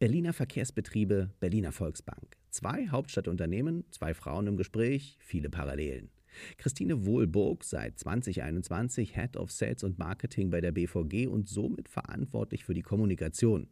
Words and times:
Berliner 0.00 0.32
Verkehrsbetriebe, 0.32 1.28
Berliner 1.40 1.72
Volksbank. 1.72 2.38
Zwei 2.48 2.88
Hauptstadtunternehmen, 2.88 3.84
zwei 3.90 4.14
Frauen 4.14 4.46
im 4.46 4.56
Gespräch, 4.56 5.18
viele 5.20 5.50
Parallelen. 5.50 6.08
Christine 6.56 7.04
Wohlburg, 7.04 7.64
seit 7.64 7.98
2021 7.98 9.14
Head 9.14 9.36
of 9.36 9.52
Sales 9.52 9.84
und 9.84 9.98
Marketing 9.98 10.48
bei 10.48 10.62
der 10.62 10.72
BVG 10.72 11.26
und 11.26 11.50
somit 11.50 11.90
verantwortlich 11.90 12.64
für 12.64 12.72
die 12.72 12.80
Kommunikation. 12.80 13.68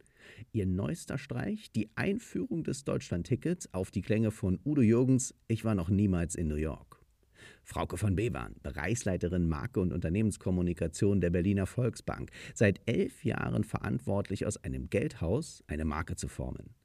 Ihr 0.51 0.67
neuester 0.67 1.17
Streich, 1.17 1.71
die 1.71 1.89
Einführung 1.95 2.63
des 2.63 2.83
Deutschland-Tickets 2.83 3.73
auf 3.73 3.89
die 3.89 4.03
Klänge 4.03 4.29
von 4.29 4.59
Udo 4.63 4.83
Jürgens, 4.83 5.33
ich 5.47 5.65
war 5.65 5.73
noch 5.73 5.89
niemals 5.89 6.35
in 6.35 6.47
New 6.47 6.57
York. 6.57 6.88
Frauke 7.63 7.97
von 7.97 8.15
Bevern, 8.15 8.55
Bereichsleiterin 8.63 9.47
Marke 9.47 9.79
und 9.79 9.93
Unternehmenskommunikation 9.93 11.21
der 11.21 11.29
Berliner 11.29 11.65
Volksbank, 11.65 12.31
seit 12.53 12.81
elf 12.85 13.23
Jahren 13.23 13.63
verantwortlich, 13.63 14.45
aus 14.45 14.57
einem 14.63 14.89
Geldhaus 14.89 15.63
eine 15.67 15.85
Marke 15.85 16.15
zu 16.15 16.27
formen. 16.27 16.75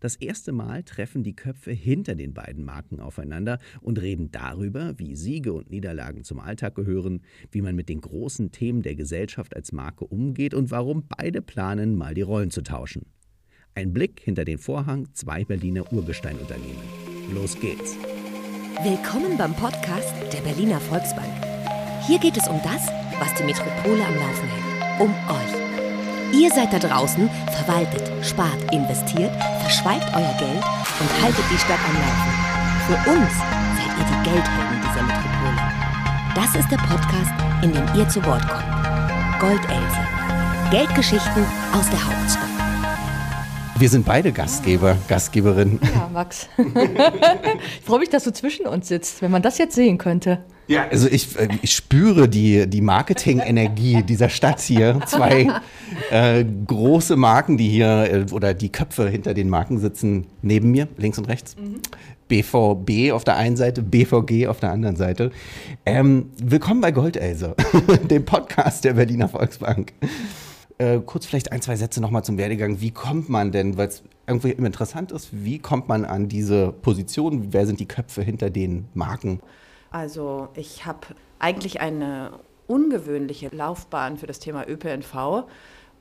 Das 0.00 0.16
erste 0.16 0.52
Mal 0.52 0.82
treffen 0.82 1.22
die 1.22 1.36
Köpfe 1.36 1.72
hinter 1.72 2.14
den 2.14 2.34
beiden 2.34 2.64
Marken 2.64 3.00
aufeinander 3.00 3.58
und 3.80 4.00
reden 4.00 4.30
darüber, 4.30 4.98
wie 4.98 5.16
Siege 5.16 5.52
und 5.52 5.70
Niederlagen 5.70 6.24
zum 6.24 6.40
Alltag 6.40 6.74
gehören, 6.74 7.22
wie 7.50 7.62
man 7.62 7.74
mit 7.74 7.88
den 7.88 8.00
großen 8.00 8.50
Themen 8.50 8.82
der 8.82 8.94
Gesellschaft 8.94 9.54
als 9.54 9.72
Marke 9.72 10.06
umgeht 10.06 10.54
und 10.54 10.70
warum 10.70 11.06
beide 11.06 11.42
planen, 11.42 11.96
mal 11.96 12.14
die 12.14 12.22
Rollen 12.22 12.50
zu 12.50 12.62
tauschen. 12.62 13.06
Ein 13.74 13.92
Blick 13.92 14.20
hinter 14.20 14.44
den 14.44 14.58
Vorhang 14.58 15.08
zwei 15.14 15.44
Berliner 15.44 15.92
Urgesteinunternehmen. 15.92 16.82
Los 17.34 17.58
geht's! 17.58 17.96
Willkommen 18.82 19.38
beim 19.38 19.54
Podcast 19.54 20.12
der 20.32 20.40
Berliner 20.40 20.80
Volksbank. 20.80 21.32
Hier 22.06 22.18
geht 22.18 22.36
es 22.36 22.48
um 22.48 22.60
das, 22.62 22.86
was 23.18 23.32
die 23.34 23.44
Metropole 23.44 24.04
am 24.04 24.14
Laufen 24.16 24.48
hält. 24.48 25.00
Um 25.00 25.10
euch. 25.10 26.38
Ihr 26.38 26.50
seid 26.50 26.72
da 26.72 26.78
draußen, 26.78 27.30
verwaltet, 27.52 28.10
spart, 28.24 28.58
investiert, 28.72 29.32
verschweigt 29.60 30.06
euer 30.14 30.34
Geld 30.38 30.64
und 31.00 31.22
haltet 31.22 31.44
die 31.50 31.58
Stadt 31.58 31.78
am 31.88 31.94
Laufen. 31.94 32.32
Für 32.86 33.10
uns 33.10 33.32
seid 33.78 33.98
ihr 33.98 34.04
die 34.04 34.30
Geldhelden 34.30 34.80
dieser 34.82 35.02
Metropole. 35.02 35.72
Das 36.34 36.54
ist 36.54 36.70
der 36.70 36.78
Podcast, 36.78 37.32
in 37.62 37.72
dem 37.72 37.86
ihr 37.96 38.08
zu 38.08 38.24
Wort 38.26 38.46
kommt. 38.48 39.40
Goldelse. 39.40 40.00
Geldgeschichten 40.70 41.44
aus 41.72 41.88
der 41.90 42.04
Hauptstadt. 42.04 42.53
Wir 43.76 43.88
sind 43.88 44.06
beide 44.06 44.30
Gastgeber, 44.30 44.96
Gastgeberin. 45.08 45.80
Ja, 45.94 46.08
Max. 46.12 46.48
ich 46.58 47.84
freue 47.84 47.98
mich, 47.98 48.08
dass 48.08 48.22
du 48.22 48.32
zwischen 48.32 48.66
uns 48.66 48.86
sitzt, 48.86 49.20
wenn 49.20 49.32
man 49.32 49.42
das 49.42 49.58
jetzt 49.58 49.74
sehen 49.74 49.98
könnte. 49.98 50.44
Ja, 50.68 50.86
also 50.88 51.08
ich, 51.08 51.36
äh, 51.36 51.48
ich 51.60 51.72
spüre 51.72 52.28
die, 52.28 52.68
die 52.68 52.80
Marketing-Energie 52.80 54.02
dieser 54.08 54.28
Stadt 54.28 54.60
hier. 54.60 55.00
Zwei 55.06 55.48
äh, 56.10 56.44
große 56.66 57.16
Marken, 57.16 57.56
die 57.56 57.68
hier 57.68 58.26
äh, 58.28 58.32
oder 58.32 58.54
die 58.54 58.70
Köpfe 58.70 59.08
hinter 59.08 59.34
den 59.34 59.50
Marken 59.50 59.78
sitzen, 59.80 60.28
neben 60.40 60.70
mir, 60.70 60.86
links 60.96 61.18
und 61.18 61.26
rechts. 61.26 61.56
Mhm. 61.56 61.80
BVB 62.28 63.12
auf 63.12 63.24
der 63.24 63.36
einen 63.36 63.56
Seite, 63.56 63.82
BVG 63.82 64.46
auf 64.46 64.60
der 64.60 64.70
anderen 64.70 64.96
Seite. 64.96 65.32
Ähm, 65.84 66.30
willkommen 66.42 66.80
bei 66.80 66.92
Goldelse, 66.92 67.56
dem 68.10 68.24
Podcast 68.24 68.84
der 68.84 68.94
Berliner 68.94 69.28
Volksbank. 69.28 69.92
Äh, 70.78 71.00
kurz 71.00 71.26
vielleicht 71.26 71.52
ein, 71.52 71.62
zwei 71.62 71.76
Sätze 71.76 72.00
nochmal 72.00 72.24
zum 72.24 72.36
Werdegang. 72.36 72.80
Wie 72.80 72.90
kommt 72.90 73.28
man 73.28 73.52
denn, 73.52 73.76
weil 73.76 73.88
es 73.88 74.02
irgendwie 74.26 74.50
immer 74.50 74.66
interessant 74.66 75.12
ist, 75.12 75.28
wie 75.32 75.58
kommt 75.58 75.88
man 75.88 76.04
an 76.04 76.28
diese 76.28 76.72
Position? 76.72 77.52
Wer 77.52 77.66
sind 77.66 77.78
die 77.78 77.86
Köpfe 77.86 78.22
hinter 78.22 78.50
den 78.50 78.88
Marken? 78.94 79.40
Also 79.90 80.48
ich 80.54 80.84
habe 80.84 81.06
eigentlich 81.38 81.80
eine 81.80 82.32
ungewöhnliche 82.66 83.50
Laufbahn 83.52 84.16
für 84.16 84.26
das 84.26 84.40
Thema 84.40 84.68
ÖPNV. 84.68 85.44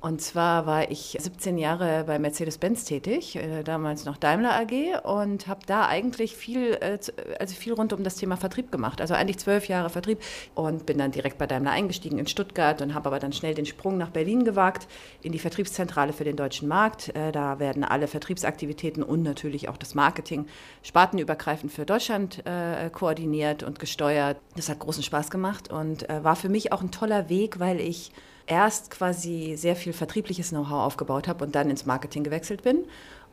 Und 0.03 0.19
zwar 0.19 0.65
war 0.65 0.91
ich 0.91 1.15
17 1.17 1.57
Jahre 1.57 2.03
bei 2.03 2.19
Mercedes-Benz 2.19 2.83
tätig, 2.83 3.37
äh, 3.37 3.63
damals 3.63 4.03
noch 4.03 4.17
Daimler 4.17 4.53
AG, 4.53 5.01
und 5.05 5.47
habe 5.47 5.61
da 5.65 5.87
eigentlich 5.87 6.35
viel, 6.35 6.73
äh, 6.73 6.99
also 7.39 7.55
viel 7.55 7.71
rund 7.71 7.93
um 7.93 8.03
das 8.03 8.15
Thema 8.15 8.35
Vertrieb 8.35 8.69
gemacht. 8.69 8.99
Also 8.99 9.13
eigentlich 9.13 9.37
zwölf 9.37 9.69
Jahre 9.69 9.89
Vertrieb 9.89 10.19
und 10.55 10.85
bin 10.85 10.97
dann 10.97 11.11
direkt 11.11 11.37
bei 11.37 11.47
Daimler 11.47 11.71
eingestiegen 11.71 12.19
in 12.19 12.27
Stuttgart 12.27 12.81
und 12.81 12.93
habe 12.93 13.07
aber 13.07 13.19
dann 13.19 13.31
schnell 13.31 13.53
den 13.53 13.65
Sprung 13.65 13.97
nach 13.97 14.09
Berlin 14.09 14.43
gewagt, 14.43 14.89
in 15.21 15.31
die 15.31 15.39
Vertriebszentrale 15.39 16.11
für 16.11 16.25
den 16.25 16.35
deutschen 16.35 16.67
Markt. 16.67 17.15
Äh, 17.15 17.31
da 17.31 17.59
werden 17.59 17.85
alle 17.85 18.07
Vertriebsaktivitäten 18.07 19.03
und 19.03 19.23
natürlich 19.23 19.69
auch 19.69 19.77
das 19.77 19.95
Marketing 19.95 20.47
spartenübergreifend 20.81 21.71
für 21.71 21.85
Deutschland 21.85 22.43
koordiniert 22.91 23.63
und 23.63 23.79
gesteuert. 23.79 24.37
Das 24.57 24.67
hat 24.67 24.79
großen 24.79 25.03
Spaß 25.03 25.31
gemacht 25.31 25.71
und 25.71 26.05
war 26.09 26.35
für 26.35 26.49
mich 26.49 26.73
auch 26.73 26.81
ein 26.81 26.91
toller 26.91 27.29
Weg, 27.29 27.59
weil 27.59 27.79
ich 27.79 28.11
erst 28.47 28.91
quasi 28.91 29.55
sehr 29.57 29.75
viel 29.75 29.93
vertriebliches 29.93 30.49
Know-how 30.49 30.85
aufgebaut 30.85 31.27
habe 31.27 31.45
und 31.45 31.55
dann 31.55 31.69
ins 31.69 31.85
Marketing 31.85 32.23
gewechselt 32.23 32.63
bin. 32.63 32.79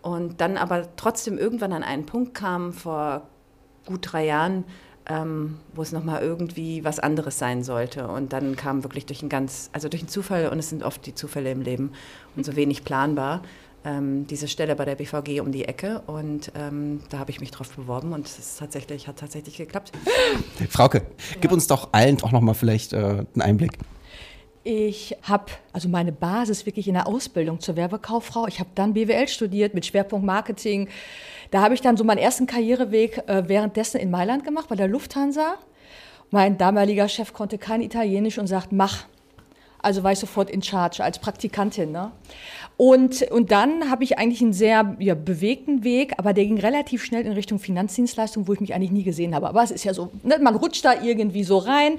Und 0.03 0.41
dann 0.41 0.57
aber 0.57 0.97
trotzdem 0.97 1.37
irgendwann 1.37 1.73
an 1.73 1.83
einen 1.83 2.07
Punkt 2.07 2.35
kam, 2.35 2.73
vor 2.73 3.23
gut 3.87 4.13
drei 4.13 4.25
Jahren, 4.27 4.65
ähm, 5.07 5.59
wo 5.75 5.83
es 5.83 5.93
nochmal 5.93 6.23
irgendwie 6.23 6.85
was 6.85 6.99
anderes 6.99 7.39
sein 7.39 7.63
sollte. 7.65 8.09
Und 8.09 8.33
dann 8.33 8.57
kam 8.57 8.83
wirklich 8.85 9.07
durch 9.07 9.21
einen 9.21 9.29
ganz, 9.29 9.69
also 9.73 9.89
durch 9.89 10.03
einen 10.03 10.09
Zufall, 10.09 10.49
und 10.49 10.59
es 10.59 10.71
sind 10.71 10.83
oft 10.83 11.05
die 11.05 11.15
Zufälle 11.15 11.51
im 11.51 11.63
Leben 11.63 11.93
und 12.37 12.47
so 12.47 12.57
wenig 12.57 12.85
planbar, 12.85 13.43
ähm, 13.85 14.27
diese 14.27 14.47
Stelle 14.47 14.77
bei 14.77 14.85
der 14.85 14.95
BVG 14.95 15.41
um 15.41 15.53
die 15.53 15.65
Ecke. 15.65 16.03
Und 16.07 16.53
ähm, 16.55 17.01
da 17.11 17.19
habe 17.19 17.31
ich 17.31 17.41
mich 17.41 17.51
drauf 17.51 17.69
beworben 17.71 18.13
und 18.13 18.27
es 18.27 18.57
tatsächlich, 18.57 19.09
hat 19.09 19.19
tatsächlich 19.19 19.57
geklappt. 19.57 19.93
Frauke, 20.71 21.03
gib 21.41 21.53
uns 21.53 21.67
doch 21.67 21.91
allen 21.93 22.23
auch 22.23 22.33
nochmal 22.33 22.55
vielleicht 22.55 22.93
äh, 22.93 22.97
einen 22.99 23.43
Einblick. 23.43 23.79
Ich 24.63 25.17
habe 25.23 25.47
also 25.73 25.89
meine 25.89 26.13
Basis 26.13 26.67
wirklich 26.67 26.87
in 26.87 26.95
der 26.95 27.07
Ausbildung 27.07 27.61
zur 27.61 27.77
Werbekauffrau. 27.77 28.47
Ich 28.47 28.61
habe 28.61 28.69
dann 28.75 28.93
BWL 28.93 29.27
studiert 29.27 29.73
mit 29.73 29.87
Schwerpunkt 29.87 30.27
Marketing. 30.27 30.89
Da 31.51 31.63
habe 31.63 31.73
ich 31.73 31.81
dann 31.81 31.97
so 31.97 32.05
meinen 32.05 32.19
ersten 32.19 32.47
Karriereweg 32.47 33.27
äh, 33.27 33.49
währenddessen 33.49 33.99
in 33.99 34.11
Mailand 34.11 34.45
gemacht 34.45 34.69
bei 34.69 34.77
der 34.77 34.89
Lufthansa. 34.89 35.55
Mein 36.31 36.59
damaliger 36.59 37.09
Chef 37.09 37.33
konnte 37.33 37.57
kein 37.57 37.81
Italienisch 37.81 38.39
und 38.39 38.47
sagt, 38.47 38.71
mach. 38.71 39.07
Also 39.83 40.03
war 40.03 40.13
ich 40.13 40.19
sofort 40.19 40.51
in 40.51 40.63
Charge 40.63 41.03
als 41.03 41.19
Praktikantin. 41.19 41.93
Ne? 41.93 42.13
Und, 42.77 43.23
und 43.31 43.51
dann 43.51 43.91
habe 43.91 44.05
ich 44.05 44.19
eigentlich 44.19 44.41
einen 44.41 44.55
sehr 44.55 44.97
ja, 45.01 45.15
bewegten 45.15 45.85
Weg, 45.85 46.15
aber 46.17 46.33
der 46.33 46.47
ging 46.47 46.59
relativ 46.59 47.05
schnell 47.05 47.27
in 47.27 47.33
Richtung 47.33 47.59
Finanzdienstleistung, 47.59 48.49
wo 48.49 48.55
ich 48.55 48.61
mich 48.61 48.75
eigentlich 48.75 48.91
nie 48.91 49.03
gesehen 49.03 49.35
habe. 49.35 49.49
Aber 49.49 49.63
es 49.63 49.71
ist 49.71 49.85
ja 49.85 49.93
so, 49.93 50.11
ne, 50.23 50.39
man 50.41 50.57
rutscht 50.57 50.85
da 50.85 51.03
irgendwie 51.03 51.45
so 51.45 51.59
rein. 51.59 51.99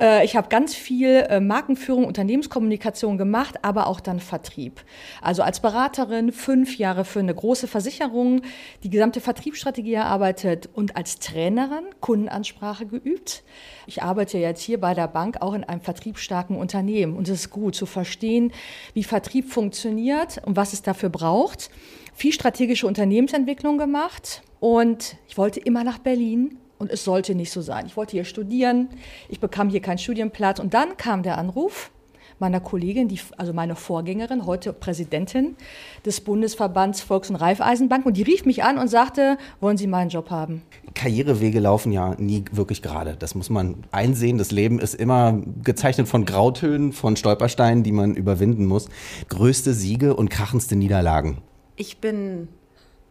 Äh, 0.00 0.24
ich 0.24 0.34
habe 0.34 0.48
ganz 0.48 0.74
viel 0.74 1.26
äh, 1.28 1.38
Markenführung, 1.38 2.04
Unternehmenskommunikation 2.04 3.18
gemacht, 3.18 3.56
aber 3.62 3.86
auch 3.86 4.00
dann 4.00 4.18
Vertrieb. 4.18 4.82
Also 5.22 5.42
als 5.42 5.60
Beraterin 5.60 6.32
fünf 6.32 6.76
Jahre 6.76 7.04
für 7.04 7.20
eine 7.20 7.34
große 7.34 7.68
Versicherung, 7.68 8.42
die 8.82 8.90
gesamte 8.90 9.20
Vertriebsstrategie 9.20 9.94
erarbeitet 9.94 10.68
und 10.74 10.96
als 10.96 11.20
Trainerin 11.20 11.84
Kundenansprache 12.00 12.86
geübt. 12.86 13.44
Ich 13.86 14.02
arbeite 14.02 14.38
jetzt 14.38 14.62
hier 14.62 14.80
bei 14.80 14.94
der 14.94 15.06
Bank 15.06 15.40
auch 15.40 15.54
in 15.54 15.62
einem 15.62 15.80
vertriebsstarken 15.80 16.56
Unternehmen 16.56 17.15
und 17.16 17.28
es 17.28 17.40
ist 17.40 17.50
gut 17.50 17.74
zu 17.74 17.86
verstehen, 17.86 18.52
wie 18.94 19.04
Vertrieb 19.04 19.50
funktioniert 19.50 20.40
und 20.44 20.56
was 20.56 20.72
es 20.72 20.82
dafür 20.82 21.08
braucht, 21.08 21.70
viel 22.14 22.32
strategische 22.32 22.86
Unternehmensentwicklung 22.86 23.78
gemacht. 23.78 24.42
Und 24.60 25.16
ich 25.28 25.36
wollte 25.36 25.60
immer 25.60 25.84
nach 25.84 25.98
Berlin. 25.98 26.58
Und 26.78 26.90
es 26.90 27.04
sollte 27.04 27.34
nicht 27.34 27.52
so 27.52 27.62
sein. 27.62 27.86
Ich 27.86 27.96
wollte 27.96 28.12
hier 28.12 28.26
studieren, 28.26 28.90
ich 29.30 29.40
bekam 29.40 29.70
hier 29.70 29.80
keinen 29.80 29.96
Studienplatz. 29.96 30.60
Und 30.60 30.74
dann 30.74 30.98
kam 30.98 31.22
der 31.22 31.38
Anruf 31.38 31.90
meiner 32.38 32.60
Kollegin, 32.60 33.08
die, 33.08 33.18
also 33.36 33.52
meine 33.52 33.76
Vorgängerin, 33.76 34.46
heute 34.46 34.72
Präsidentin 34.72 35.56
des 36.04 36.20
Bundesverbands 36.20 37.00
Volks- 37.00 37.30
und 37.30 37.36
Raiffeisenbank 37.36 38.04
und 38.06 38.16
die 38.16 38.22
rief 38.22 38.44
mich 38.44 38.62
an 38.62 38.78
und 38.78 38.88
sagte, 38.88 39.38
wollen 39.60 39.76
Sie 39.76 39.86
meinen 39.86 40.10
Job 40.10 40.30
haben? 40.30 40.62
Karrierewege 40.94 41.60
laufen 41.60 41.92
ja 41.92 42.14
nie 42.18 42.44
wirklich 42.52 42.82
gerade. 42.82 43.16
Das 43.18 43.34
muss 43.34 43.50
man 43.50 43.84
einsehen. 43.90 44.38
Das 44.38 44.50
Leben 44.50 44.78
ist 44.78 44.94
immer 44.94 45.40
gezeichnet 45.62 46.08
von 46.08 46.24
Grautönen, 46.24 46.92
von 46.92 47.16
Stolpersteinen, 47.16 47.82
die 47.82 47.92
man 47.92 48.14
überwinden 48.14 48.66
muss. 48.66 48.88
Größte 49.28 49.72
Siege 49.72 50.14
und 50.14 50.30
krachendste 50.30 50.76
Niederlagen. 50.76 51.38
Ich 51.76 51.98
bin 51.98 52.48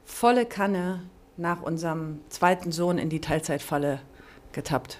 volle 0.04 0.46
Kanne 0.46 1.02
nach 1.38 1.62
unserem 1.62 2.20
zweiten 2.30 2.72
Sohn 2.72 2.98
in 2.98 3.10
die 3.10 3.22
Teilzeitfalle 3.22 4.00
getappt. 4.54 5.00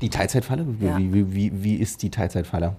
Die 0.00 0.10
Teilzeitfalle? 0.10 0.66
Ja. 0.80 0.98
Wie, 0.98 1.12
wie, 1.12 1.34
wie, 1.34 1.64
wie 1.64 1.74
ist 1.76 2.02
die 2.02 2.10
Teilzeitfalle? 2.10 2.76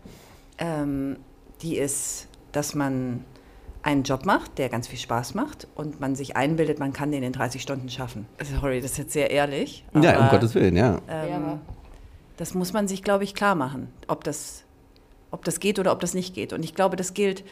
Ähm, 0.57 1.17
die 1.61 1.77
ist, 1.77 2.27
dass 2.51 2.75
man 2.75 3.25
einen 3.85 4.03
Job 4.03 4.25
macht, 4.25 4.57
der 4.57 4.69
ganz 4.69 4.87
viel 4.87 4.97
Spaß 4.97 5.35
macht 5.35 5.67
und 5.75 5.99
man 5.99 6.15
sich 6.15 6.35
einbildet, 6.35 6.79
man 6.79 6.91
kann 6.91 7.11
den 7.11 7.21
in 7.21 7.31
30 7.31 7.61
Stunden 7.61 7.87
schaffen. 7.89 8.25
Sorry, 8.59 8.81
das 8.81 8.91
ist 8.91 8.97
jetzt 8.97 9.13
sehr 9.13 9.29
ehrlich. 9.29 9.85
Aber, 9.93 10.03
ja, 10.03 10.19
um 10.19 10.29
Gottes 10.29 10.55
Willen, 10.55 10.75
ja. 10.75 10.99
Ähm, 11.07 11.59
das 12.37 12.55
muss 12.55 12.73
man 12.73 12.87
sich, 12.87 13.03
glaube 13.03 13.23
ich, 13.23 13.35
klar 13.35 13.53
machen, 13.53 13.89
ob 14.07 14.23
das, 14.23 14.63
ob 15.29 15.45
das 15.45 15.59
geht 15.59 15.77
oder 15.77 15.91
ob 15.91 15.99
das 15.99 16.15
nicht 16.15 16.33
geht. 16.33 16.51
Und 16.51 16.63
ich 16.63 16.73
glaube, 16.73 16.95
das 16.95 17.13
gilt, 17.13 17.43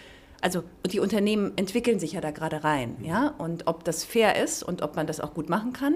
also 0.41 0.63
die 0.91 0.99
Unternehmen 0.99 1.53
entwickeln 1.55 1.99
sich 1.99 2.13
ja 2.13 2.21
da 2.21 2.31
gerade 2.31 2.63
rein, 2.63 2.95
ja, 3.01 3.35
und 3.37 3.67
ob 3.67 3.83
das 3.83 4.03
fair 4.03 4.43
ist 4.43 4.63
und 4.63 4.81
ob 4.81 4.95
man 4.95 5.05
das 5.05 5.19
auch 5.19 5.35
gut 5.35 5.49
machen 5.49 5.71
kann, 5.71 5.93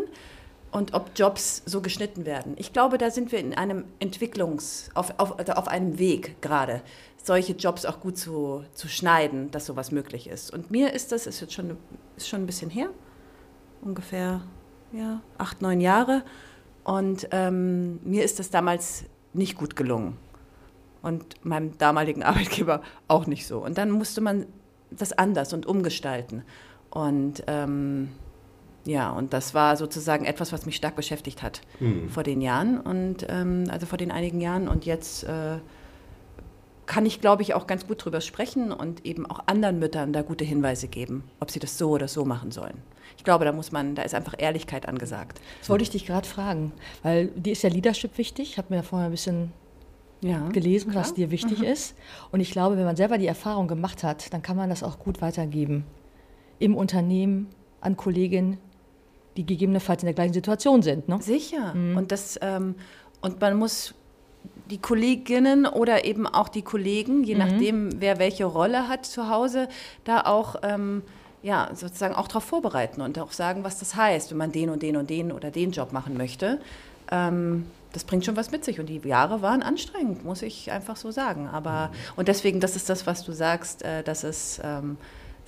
und 0.72 0.94
ob 0.94 1.12
Jobs 1.16 1.64
so 1.66 1.82
geschnitten 1.82 2.26
werden. 2.26 2.54
Ich 2.58 2.74
glaube, 2.74 2.98
da 2.98 3.10
sind 3.10 3.32
wir 3.32 3.40
in 3.40 3.54
einem 3.54 3.86
Entwicklungs-, 4.00 4.90
auf, 4.94 5.14
auf, 5.18 5.40
also 5.40 5.54
auf 5.54 5.68
einem 5.68 5.98
Weg 5.98 6.42
gerade, 6.42 6.82
solche 7.24 7.54
Jobs 7.54 7.86
auch 7.86 8.00
gut 8.00 8.18
zu, 8.18 8.64
zu 8.74 8.88
schneiden, 8.88 9.52
dass 9.52 9.66
sowas 9.66 9.92
möglich 9.92 10.28
ist. 10.28 10.54
Und 10.54 10.72
mir 10.72 10.94
ist 10.94 11.12
das, 11.12 11.28
ist 11.28 11.42
jetzt 11.42 11.54
schon, 11.54 11.78
ist 12.16 12.28
schon 12.28 12.42
ein 12.42 12.46
bisschen 12.46 12.70
her, 12.70 12.90
ungefähr 13.82 14.42
ja, 14.92 15.22
acht, 15.38 15.62
neun 15.62 15.82
Jahre. 15.82 16.24
Und 16.84 17.28
ähm, 17.32 18.00
mir 18.04 18.24
ist 18.24 18.40
das 18.40 18.50
damals 18.50 19.06
nicht 19.34 19.58
gut 19.58 19.76
gelungen. 19.76 20.18
Und 21.02 21.46
meinem 21.46 21.78
damaligen 21.78 22.24
Arbeitgeber 22.24 22.82
auch 23.08 23.28
nicht 23.28 23.48
so. 23.48 23.64
Und 23.64 23.78
dann 23.78 23.92
musste 23.92 24.22
man 24.22 24.46
das 24.90 25.12
anders 25.14 25.54
und 25.54 25.66
umgestalten. 25.66 26.44
Und 26.90 27.44
ähm, 27.48 28.10
ja, 28.88 29.12
und 29.12 29.34
das 29.34 29.54
war 29.54 29.76
sozusagen 29.76 30.24
etwas, 30.24 30.54
was 30.54 30.66
mich 30.66 30.78
stark 30.78 30.96
beschäftigt 30.96 31.44
hat 31.44 31.62
mhm. 31.82 32.08
vor 32.08 32.24
den 32.24 32.40
Jahren 32.40 32.80
und 32.80 33.28
ähm, 33.28 33.66
also 33.70 33.86
vor 33.86 33.98
den 33.98 34.12
einigen 34.12 34.40
Jahren. 34.40 34.70
Und 34.70 34.86
jetzt 34.86 35.26
äh, 35.26 35.58
kann 36.86 37.06
ich, 37.06 37.20
glaube 37.20 37.42
ich, 37.42 37.54
auch 37.54 37.68
ganz 37.68 37.86
gut 37.86 38.04
drüber 38.04 38.22
sprechen 38.22 38.72
und 38.72 39.06
eben 39.06 39.26
auch 39.26 39.42
anderen 39.46 39.78
Müttern 39.78 40.14
da 40.14 40.22
gute 40.22 40.46
Hinweise 40.46 40.88
geben, 40.88 41.26
ob 41.42 41.52
sie 41.52 41.60
das 41.60 41.78
so 41.78 41.90
oder 41.90 42.08
so 42.08 42.24
machen 42.24 42.52
sollen. 42.52 42.78
Ich 43.18 43.26
glaube, 43.26 43.44
da 43.44 43.52
muss 43.52 43.74
man, 43.74 43.94
da 43.94 44.04
ist 44.04 44.16
einfach 44.16 44.36
Ehrlichkeit 44.38 44.88
angesagt. 44.88 45.42
Das 45.60 45.70
wollte 45.70 45.84
ich 45.84 45.90
dich 45.90 46.06
gerade 46.06 46.26
fragen, 46.26 46.72
weil 47.04 47.28
dir 47.28 47.52
ist 47.52 47.64
ja 47.64 47.70
Leadership 47.70 48.18
wichtig. 48.18 48.52
Ich 48.52 48.58
habe 48.58 48.68
mir 48.70 48.78
ja 48.78 48.84
vorher 48.84 49.10
ein 49.10 49.12
bisschen 49.12 49.52
ja, 50.22 50.48
gelesen, 50.48 50.92
klar. 50.92 51.04
was 51.04 51.14
dir 51.14 51.30
wichtig 51.30 51.60
mhm. 51.60 51.66
ist. 51.66 51.94
Und 52.32 52.40
ich 52.40 52.52
glaube, 52.52 52.78
wenn 52.78 52.86
man 52.86 52.96
selber 52.96 53.18
die 53.18 53.28
Erfahrung 53.28 53.68
gemacht 53.68 54.06
hat, 54.06 54.32
dann 54.34 54.42
kann 54.42 54.56
man 54.56 54.70
das 54.70 54.82
auch 54.82 54.98
gut 54.98 55.22
weitergeben. 55.22 55.84
Im 56.58 56.74
Unternehmen, 56.74 57.50
an 57.82 57.98
Kolleginnen, 57.98 58.60
die 59.38 59.46
gegebenenfalls 59.46 60.02
in 60.02 60.08
der 60.08 60.16
gleichen 60.16 60.34
Situation 60.34 60.82
sind. 60.82 61.08
Ne? 61.08 61.20
Sicher. 61.22 61.74
Mhm. 61.74 61.98
Und, 61.98 62.12
das, 62.12 62.40
ähm, 62.42 62.76
und 63.22 63.40
man 63.40 63.58
muss 63.58 63.94
die 64.70 64.80
Kolleginnen 64.80 65.66
oder 65.66 66.06
eben 66.06 66.26
auch 66.28 66.50
die 66.50 66.64
Kollegen, 66.64 67.24
je 67.24 67.36
mhm. 67.36 67.40
nachdem, 67.40 68.02
wer 68.02 68.20
welche 68.20 68.46
Rolle 68.46 68.88
hat 68.88 69.06
zu 69.06 69.30
Hause, 69.30 69.70
da 70.04 70.22
auch 70.22 70.56
ähm, 70.64 71.04
ja, 71.44 71.70
sozusagen 71.74 72.16
auch 72.16 72.28
darauf 72.28 72.44
vorbereiten 72.44 73.02
und 73.02 73.18
auch 73.20 73.32
sagen, 73.32 73.64
was 73.64 73.80
das 73.80 73.96
heißt, 73.96 74.32
wenn 74.32 74.38
man 74.38 74.52
den 74.52 74.70
und 74.70 74.82
den 74.82 74.98
und 74.98 75.10
den 75.10 75.32
oder 75.32 75.52
den 75.52 75.72
Job 75.72 75.94
machen 75.94 76.18
möchte. 76.18 76.60
Ähm, 77.12 77.68
das 77.94 78.04
bringt 78.04 78.26
schon 78.26 78.36
was 78.36 78.52
mit 78.52 78.66
sich 78.66 78.80
und 78.80 78.88
die 78.88 79.00
Jahre 79.08 79.42
waren 79.42 79.64
anstrengend, 79.64 80.26
muss 80.26 80.42
ich 80.42 80.72
einfach 80.72 80.98
so 80.98 81.12
sagen. 81.12 81.48
Aber 81.48 81.88
mhm. 81.88 82.14
und 82.18 82.28
deswegen, 82.28 82.60
das 82.60 82.76
ist 82.76 82.90
das, 82.90 83.08
was 83.08 83.24
du 83.24 83.32
sagst, 83.32 83.84
äh, 83.84 84.04
dass 84.04 84.24
es 84.24 84.60
ähm, 84.64 84.98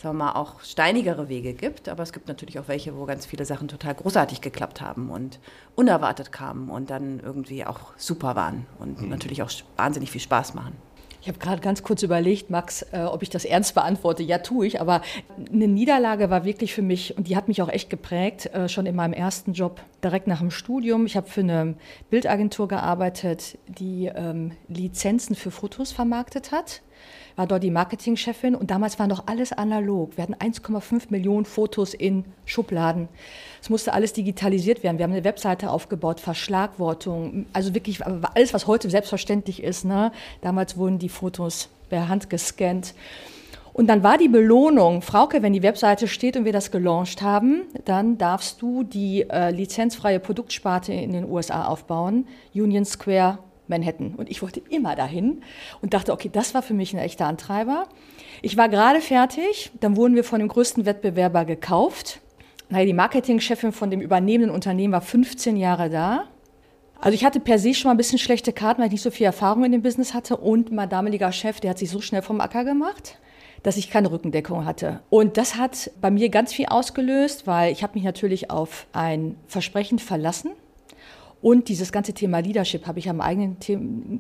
sagen 0.02 0.18
wir 0.18 0.26
mal, 0.26 0.32
auch 0.34 0.62
steinigere 0.62 1.28
Wege 1.28 1.54
gibt, 1.54 1.90
aber 1.90 2.04
es 2.04 2.14
gibt 2.14 2.28
natürlich 2.28 2.58
auch 2.60 2.68
welche, 2.68 2.96
wo 2.98 3.06
ganz 3.06 3.26
viele 3.26 3.46
Sachen 3.46 3.68
total 3.68 3.96
großartig 3.96 4.42
geklappt 4.42 4.82
haben 4.82 5.10
und 5.10 5.40
unerwartet 5.76 6.32
kamen 6.32 6.70
und 6.70 6.90
dann 6.90 7.20
irgendwie 7.20 7.66
auch 7.66 7.80
super 7.98 8.36
waren 8.36 8.66
und 8.80 9.02
mhm. 9.02 9.10
natürlich 9.10 9.44
auch 9.44 9.52
wahnsinnig 9.76 10.12
viel 10.12 10.22
Spaß 10.22 10.54
machen. 10.54 10.76
Ich 11.22 11.28
habe 11.28 11.38
gerade 11.38 11.62
ganz 11.62 11.84
kurz 11.84 12.02
überlegt, 12.02 12.50
Max, 12.50 12.82
äh, 12.94 13.02
ob 13.02 13.24
ich 13.24 13.30
das 13.30 13.44
ernst 13.44 13.76
beantworte. 13.76 14.24
Ja, 14.24 14.38
tue 14.38 14.66
ich. 14.66 14.80
Aber 14.80 15.02
eine 15.52 15.68
Niederlage 15.68 16.30
war 16.30 16.46
wirklich 16.46 16.74
für 16.74 16.82
mich, 16.82 17.18
und 17.18 17.28
die 17.28 17.36
hat 17.36 17.50
mich 17.50 17.62
auch 17.62 17.68
echt 17.68 17.90
geprägt, 17.90 18.46
äh, 18.54 18.70
schon 18.70 18.86
in 18.86 18.96
meinem 18.96 19.12
ersten 19.12 19.52
Job, 19.52 19.82
direkt 20.02 20.28
nach 20.28 20.40
dem 20.40 20.50
Studium. 20.50 21.06
Ich 21.06 21.18
habe 21.18 21.28
für 21.28 21.42
eine 21.42 21.76
Bildagentur 22.10 22.70
gearbeitet, 22.70 23.58
die 23.68 24.06
ähm, 24.06 24.54
Lizenzen 24.70 25.36
für 25.36 25.52
Fotos 25.52 25.92
vermarktet 25.92 26.54
hat 26.54 26.82
war 27.36 27.48
dort 27.48 27.64
die 27.64 27.72
Marketingchefin 27.72 28.56
und 28.56 28.70
damals 28.70 29.00
war 29.00 29.08
noch 29.08 29.28
alles 29.28 29.54
analog. 29.54 30.18
Wir 30.18 30.24
hatten 30.24 30.36
1,5 30.36 31.04
Millionen 31.10 31.46
Fotos 31.46 31.94
in 31.94 32.26
Schubladen. 32.46 33.08
Es 33.62 33.70
musste 33.70 33.94
alles 33.94 34.14
digitalisiert 34.14 34.84
werden. 34.84 34.98
Wir 34.98 35.04
haben 35.04 35.14
eine 35.14 35.24
Webseite 35.24 35.70
aufgebaut, 35.70 36.20
Verschlagwortung, 36.20 37.46
also 37.54 37.74
wirklich 37.74 38.06
alles, 38.06 38.54
was 38.54 38.68
heute 38.68 38.90
selbstverständlich 38.90 39.64
ist. 39.64 39.86
Ne? 39.86 40.12
Damals 40.42 40.78
wurden 40.78 41.00
die 41.00 41.10
Fotos 41.10 41.70
per 41.90 42.10
Hand 42.10 42.30
gescannt. 42.30 42.94
Und 43.72 43.88
dann 43.88 44.04
war 44.04 44.18
die 44.18 44.28
Belohnung, 44.28 45.02
Frauke, 45.02 45.42
wenn 45.42 45.54
die 45.54 45.64
Webseite 45.64 46.10
steht 46.10 46.36
und 46.36 46.44
wir 46.44 46.52
das 46.52 46.72
gelauncht 46.72 47.22
haben, 47.22 47.62
dann 47.86 48.18
darfst 48.18 48.62
du 48.62 48.84
die 48.84 49.22
äh, 49.30 49.52
lizenzfreie 49.52 50.20
Produktsparte 50.20 50.92
in 50.92 51.14
den 51.14 51.30
USA 51.30 51.66
aufbauen, 51.66 52.28
Union 52.54 52.84
Square 52.84 53.40
Manhattan. 53.70 54.16
Und 54.16 54.30
ich 54.30 54.42
wollte 54.42 54.62
immer 54.70 54.96
dahin 54.96 55.42
und 55.82 55.94
dachte, 55.94 56.12
okay, 56.12 56.30
das 56.32 56.54
war 56.54 56.62
für 56.62 56.74
mich 56.74 56.94
ein 56.94 57.00
echter 57.00 57.26
Antreiber. 57.26 57.88
Ich 58.42 58.58
war 58.58 58.70
gerade 58.70 59.02
fertig, 59.02 59.72
dann 59.80 59.96
wurden 59.96 60.16
wir 60.16 60.24
von 60.24 60.40
dem 60.40 60.48
größten 60.48 60.86
Wettbewerber 60.86 61.46
gekauft. 61.46 62.22
Naja, 62.70 62.86
die 62.86 62.94
Marketingchefin 62.94 63.72
von 63.72 63.90
dem 63.90 64.02
übernehmenden 64.02 64.54
Unternehmen 64.54 64.94
war 64.94 65.02
15 65.02 65.56
Jahre 65.56 65.90
da. 65.90 66.26
Also 67.02 67.16
ich 67.16 67.24
hatte 67.24 67.40
per 67.40 67.58
se 67.60 67.74
schon 67.74 67.90
mal 67.90 67.94
ein 67.94 67.98
bisschen 67.98 68.20
schlechte 68.20 68.52
Karten, 68.52 68.82
weil 68.82 68.88
ich 68.88 68.94
nicht 68.94 69.02
so 69.02 69.12
viel 69.12 69.26
Erfahrung 69.26 69.64
in 69.64 69.72
dem 69.72 69.82
Business 69.82 70.14
hatte. 70.14 70.38
Und 70.38 70.72
mein 70.72 70.90
damaliger 70.90 71.32
Chef, 71.32 71.60
der 71.60 71.72
hat 71.72 71.78
sich 71.78 71.90
so 71.90 72.02
schnell 72.02 72.22
vom 72.22 72.42
Acker 72.42 72.66
gemacht, 72.66 73.18
dass 73.64 73.78
ich 73.78 73.90
keine 73.90 74.12
Rückendeckung 74.12 74.66
hatte. 74.66 75.00
Und 75.10 75.38
das 75.38 75.56
hat 75.56 75.92
bei 76.02 76.12
mir 76.12 76.30
ganz 76.30 76.54
viel 76.54 76.66
ausgelöst, 76.66 77.48
weil 77.48 77.72
ich 77.72 77.84
habe 77.84 77.94
mich 77.94 78.04
natürlich 78.04 78.52
auf 78.52 78.86
ein 78.92 79.38
Versprechen 79.48 79.98
verlassen 79.98 80.52
und 81.42 81.70
dieses 81.70 81.92
ganze 81.92 82.14
Thema 82.14 82.40
Leadership 82.40 82.86
habe 82.88 83.00
ich 83.00 83.10
am 83.10 83.22
eigenen 83.22 83.58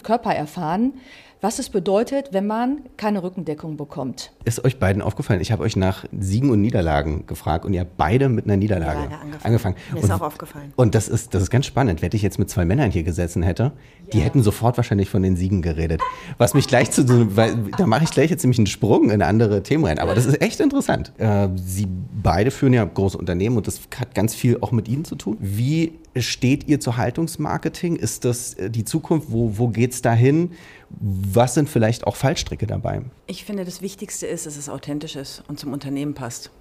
Körper 0.03 0.33
erfahren, 0.33 0.93
was 1.41 1.57
es 1.57 1.69
bedeutet, 1.69 2.29
wenn 2.31 2.45
man 2.47 2.81
keine 2.97 3.23
Rückendeckung 3.23 3.77
bekommt. 3.77 4.33
Ist 4.43 4.65
euch 4.65 4.77
beiden 4.77 5.01
aufgefallen? 5.01 5.39
Ich 5.39 5.53
habe 5.53 5.63
euch 5.63 5.77
nach 5.77 6.03
Siegen 6.17 6.49
und 6.49 6.59
Niederlagen 6.59 7.27
gefragt 7.27 7.63
und 7.63 7.73
ihr 7.73 7.81
habt 7.81 7.95
beide 7.95 8.27
mit 8.27 8.43
einer 8.43 8.57
Niederlage 8.57 8.99
ja, 8.99 9.19
angefangen. 9.19 9.43
angefangen. 9.43 9.75
Mir 9.93 9.99
ist 9.99 10.03
und, 10.05 10.11
auch 10.11 10.21
aufgefallen. 10.21 10.73
Und 10.75 10.95
das 10.95 11.07
ist, 11.07 11.33
das 11.33 11.43
ist 11.43 11.49
ganz 11.49 11.65
spannend. 11.65 12.01
Wenn 12.01 12.09
ich 12.11 12.21
jetzt 12.21 12.39
mit 12.39 12.49
zwei 12.49 12.65
Männern 12.65 12.91
hier 12.91 13.03
gesessen 13.03 13.41
hätte, 13.41 13.63
ja. 13.63 13.71
die 14.11 14.19
hätten 14.19 14.43
sofort 14.43 14.75
wahrscheinlich 14.75 15.09
von 15.09 15.23
den 15.23 15.37
Siegen 15.37 15.61
geredet. 15.61 16.01
Was 16.37 16.53
mich 16.53 16.67
gleich 16.67 16.91
zu, 16.91 17.37
weil, 17.37 17.55
da 17.77 17.87
mache 17.87 18.03
ich 18.03 18.11
gleich 18.11 18.29
jetzt 18.29 18.43
nämlich 18.43 18.59
einen 18.59 18.67
Sprung 18.67 19.09
in 19.09 19.21
andere 19.21 19.63
Themen 19.63 19.85
rein. 19.85 19.99
Aber 19.99 20.15
das 20.15 20.25
ist 20.25 20.41
echt 20.41 20.59
interessant. 20.59 21.13
Äh, 21.19 21.47
Sie 21.55 21.87
beide 22.21 22.51
führen 22.51 22.73
ja 22.73 22.83
große 22.83 23.17
Unternehmen 23.17 23.55
und 23.55 23.65
das 23.65 23.79
hat 23.97 24.13
ganz 24.13 24.35
viel 24.35 24.57
auch 24.59 24.73
mit 24.73 24.89
Ihnen 24.89 25.05
zu 25.05 25.15
tun. 25.15 25.37
Wie 25.39 25.93
steht 26.17 26.67
ihr 26.67 26.79
zu 26.79 26.97
Haltungsmarketing? 27.09 27.95
Ist 27.95 28.23
das 28.23 28.53
äh, 28.53 28.69
die 28.69 28.85
Zukunft? 28.85 29.31
Wo, 29.31 29.57
wo 29.57 29.69
geht 29.69 29.93
es 29.93 30.01
dahin? 30.03 30.51
Was 30.89 31.55
sind 31.55 31.67
vielleicht 31.67 32.05
auch 32.05 32.15
Fallstricke 32.15 32.67
dabei? 32.67 33.01
Ich 33.25 33.45
finde, 33.45 33.65
das 33.65 33.81
Wichtigste 33.81 34.27
ist, 34.27 34.45
dass 34.45 34.57
es 34.57 34.69
authentisch 34.69 35.15
ist 35.15 35.43
und 35.47 35.59
zum 35.59 35.73
Unternehmen 35.73 36.13
passt. 36.13 36.51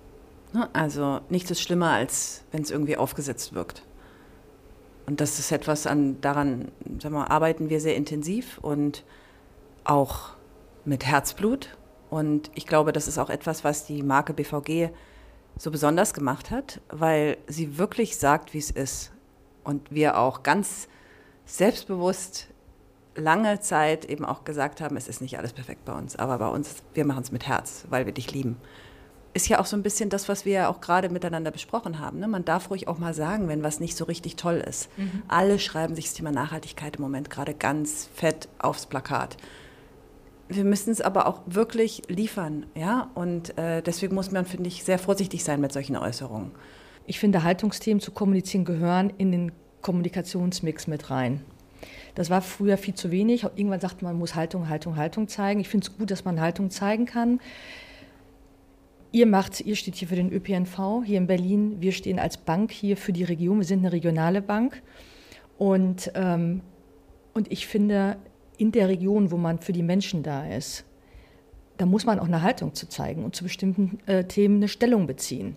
Ne? 0.54 0.70
Also 0.72 1.20
nichts 1.28 1.50
ist 1.50 1.60
schlimmer, 1.60 1.90
als 1.90 2.44
wenn 2.50 2.62
es 2.62 2.70
irgendwie 2.70 2.96
aufgesetzt 2.96 3.52
wirkt. 3.52 3.82
Und 5.06 5.20
das 5.20 5.38
ist 5.38 5.52
etwas, 5.52 5.86
an, 5.86 6.18
daran 6.22 6.68
sagen 6.98 7.14
wir, 7.14 7.30
arbeiten 7.30 7.68
wir 7.68 7.80
sehr 7.80 7.96
intensiv 7.96 8.58
und 8.62 9.04
auch 9.84 10.30
mit 10.86 11.04
Herzblut. 11.04 11.76
Und 12.08 12.50
ich 12.54 12.66
glaube, 12.66 12.92
das 12.92 13.06
ist 13.06 13.18
auch 13.18 13.28
etwas, 13.28 13.64
was 13.64 13.84
die 13.84 14.02
Marke 14.02 14.32
BVG 14.32 14.88
so 15.58 15.70
besonders 15.70 16.14
gemacht 16.14 16.50
hat, 16.50 16.80
weil 16.88 17.36
sie 17.48 17.76
wirklich 17.76 18.16
sagt, 18.16 18.54
wie 18.54 18.58
es 18.58 18.70
ist. 18.70 19.12
Und 19.68 19.92
wir 19.92 20.16
auch 20.16 20.42
ganz 20.42 20.88
selbstbewusst 21.44 22.48
lange 23.16 23.60
Zeit 23.60 24.06
eben 24.06 24.24
auch 24.24 24.44
gesagt 24.44 24.80
haben, 24.80 24.96
es 24.96 25.08
ist 25.08 25.20
nicht 25.20 25.36
alles 25.36 25.52
perfekt 25.52 25.84
bei 25.84 25.92
uns, 25.92 26.16
aber 26.16 26.38
bei 26.38 26.48
uns, 26.48 26.76
wir 26.94 27.04
machen 27.04 27.22
es 27.22 27.32
mit 27.32 27.46
Herz, 27.46 27.84
weil 27.90 28.06
wir 28.06 28.14
dich 28.14 28.32
lieben. 28.32 28.56
Ist 29.34 29.46
ja 29.46 29.60
auch 29.60 29.66
so 29.66 29.76
ein 29.76 29.82
bisschen 29.82 30.08
das, 30.08 30.26
was 30.26 30.46
wir 30.46 30.52
ja 30.54 30.68
auch 30.70 30.80
gerade 30.80 31.10
miteinander 31.10 31.50
besprochen 31.50 31.98
haben. 31.98 32.18
Ne? 32.18 32.28
Man 32.28 32.46
darf 32.46 32.70
ruhig 32.70 32.88
auch 32.88 32.98
mal 32.98 33.12
sagen, 33.12 33.46
wenn 33.48 33.62
was 33.62 33.78
nicht 33.78 33.94
so 33.94 34.06
richtig 34.06 34.36
toll 34.36 34.56
ist. 34.66 34.88
Mhm. 34.96 35.22
Alle 35.28 35.58
schreiben 35.58 35.94
sich 35.94 36.06
das 36.06 36.14
Thema 36.14 36.32
Nachhaltigkeit 36.32 36.96
im 36.96 37.02
Moment 37.02 37.28
gerade 37.28 37.52
ganz 37.52 38.08
fett 38.14 38.48
aufs 38.58 38.86
Plakat. 38.86 39.36
Wir 40.48 40.64
müssen 40.64 40.90
es 40.92 41.02
aber 41.02 41.26
auch 41.26 41.42
wirklich 41.44 42.04
liefern, 42.08 42.64
ja. 42.74 43.10
Und 43.14 43.58
äh, 43.58 43.82
deswegen 43.82 44.14
muss 44.14 44.30
man, 44.30 44.46
finde 44.46 44.68
ich, 44.68 44.82
sehr 44.82 44.98
vorsichtig 44.98 45.44
sein 45.44 45.60
mit 45.60 45.74
solchen 45.74 45.98
Äußerungen. 45.98 46.52
Ich 47.08 47.18
finde, 47.18 47.42
Haltungsthemen 47.42 48.00
zu 48.00 48.10
kommunizieren 48.10 48.66
gehören 48.66 49.10
in 49.16 49.32
den 49.32 49.52
Kommunikationsmix 49.80 50.86
mit 50.86 51.08
rein. 51.08 51.40
Das 52.14 52.28
war 52.28 52.42
früher 52.42 52.76
viel 52.76 52.92
zu 52.92 53.10
wenig. 53.10 53.44
Irgendwann 53.44 53.80
sagt 53.80 54.02
man, 54.02 54.12
man 54.12 54.18
muss 54.18 54.34
Haltung, 54.34 54.68
Haltung, 54.68 54.96
Haltung 54.96 55.26
zeigen. 55.26 55.58
Ich 55.58 55.70
finde 55.70 55.86
es 55.86 55.96
gut, 55.96 56.10
dass 56.10 56.26
man 56.26 56.38
Haltung 56.38 56.70
zeigen 56.70 57.06
kann. 57.06 57.40
Ihr 59.10 59.24
macht, 59.24 59.62
ihr 59.62 59.74
steht 59.74 59.94
hier 59.94 60.06
für 60.06 60.16
den 60.16 60.30
ÖPNV 60.30 61.02
hier 61.02 61.16
in 61.16 61.26
Berlin. 61.26 61.76
Wir 61.80 61.92
stehen 61.92 62.18
als 62.18 62.36
Bank 62.36 62.72
hier 62.72 62.98
für 62.98 63.14
die 63.14 63.24
Region. 63.24 63.56
Wir 63.56 63.64
sind 63.64 63.78
eine 63.78 63.92
regionale 63.92 64.42
Bank. 64.42 64.82
Und, 65.56 66.12
ähm, 66.14 66.60
und 67.32 67.50
ich 67.50 67.66
finde, 67.66 68.18
in 68.58 68.70
der 68.70 68.88
Region, 68.88 69.30
wo 69.30 69.38
man 69.38 69.60
für 69.60 69.72
die 69.72 69.82
Menschen 69.82 70.22
da 70.22 70.46
ist, 70.46 70.84
da 71.78 71.86
muss 71.86 72.04
man 72.04 72.18
auch 72.18 72.26
eine 72.26 72.42
Haltung 72.42 72.74
zu 72.74 72.86
zeigen 72.86 73.24
und 73.24 73.34
zu 73.34 73.44
bestimmten 73.44 73.98
äh, 74.04 74.24
Themen 74.24 74.56
eine 74.56 74.68
Stellung 74.68 75.06
beziehen. 75.06 75.56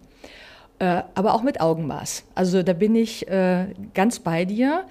Äh, 0.81 1.03
aber 1.13 1.35
auch 1.35 1.43
mit 1.43 1.61
Augenmaß. 1.61 2.23
Also 2.33 2.63
da 2.63 2.73
bin 2.73 2.95
ich 2.95 3.27
äh, 3.27 3.67
ganz 3.93 4.17
bei 4.17 4.45
dir 4.45 4.85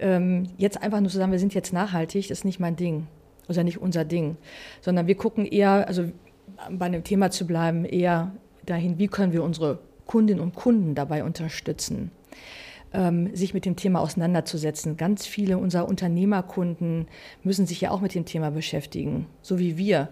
ähm, 0.00 0.48
jetzt 0.56 0.82
einfach 0.82 1.00
nur 1.00 1.10
zu 1.10 1.16
sagen, 1.16 1.30
wir 1.30 1.38
sind 1.38 1.54
jetzt 1.54 1.72
nachhaltig, 1.72 2.32
ist 2.32 2.44
nicht 2.44 2.58
mein 2.58 2.74
Ding. 2.74 3.06
Oder 3.48 3.62
nicht 3.62 3.78
unser 3.78 4.04
Ding. 4.04 4.36
Sondern 4.80 5.06
wir 5.06 5.14
gucken 5.14 5.46
eher, 5.46 5.86
also 5.86 6.10
bei 6.68 6.86
einem 6.86 7.04
Thema 7.04 7.30
zu 7.30 7.46
bleiben, 7.46 7.84
eher 7.84 8.32
dahin, 8.66 8.98
wie 8.98 9.06
können 9.06 9.32
wir 9.32 9.44
unsere 9.44 9.78
Kundinnen 10.06 10.42
und 10.42 10.56
Kunden 10.56 10.96
dabei 10.96 11.22
unterstützen. 11.22 12.10
ähm, 12.92 13.34
sich 13.34 13.54
mit 13.54 13.64
dem 13.64 13.76
Thema 13.76 14.00
auseinanderzusetzen. 14.00 14.96
Ganz 14.96 15.26
viele 15.26 15.58
unserer 15.58 15.88
Unternehmerkunden 15.88 17.06
müssen 17.42 17.66
sich 17.66 17.80
ja 17.80 17.90
auch 17.90 18.00
mit 18.00 18.14
dem 18.14 18.24
Thema 18.24 18.50
beschäftigen, 18.50 19.26
so 19.42 19.58
wie 19.58 19.76
wir. 19.76 20.08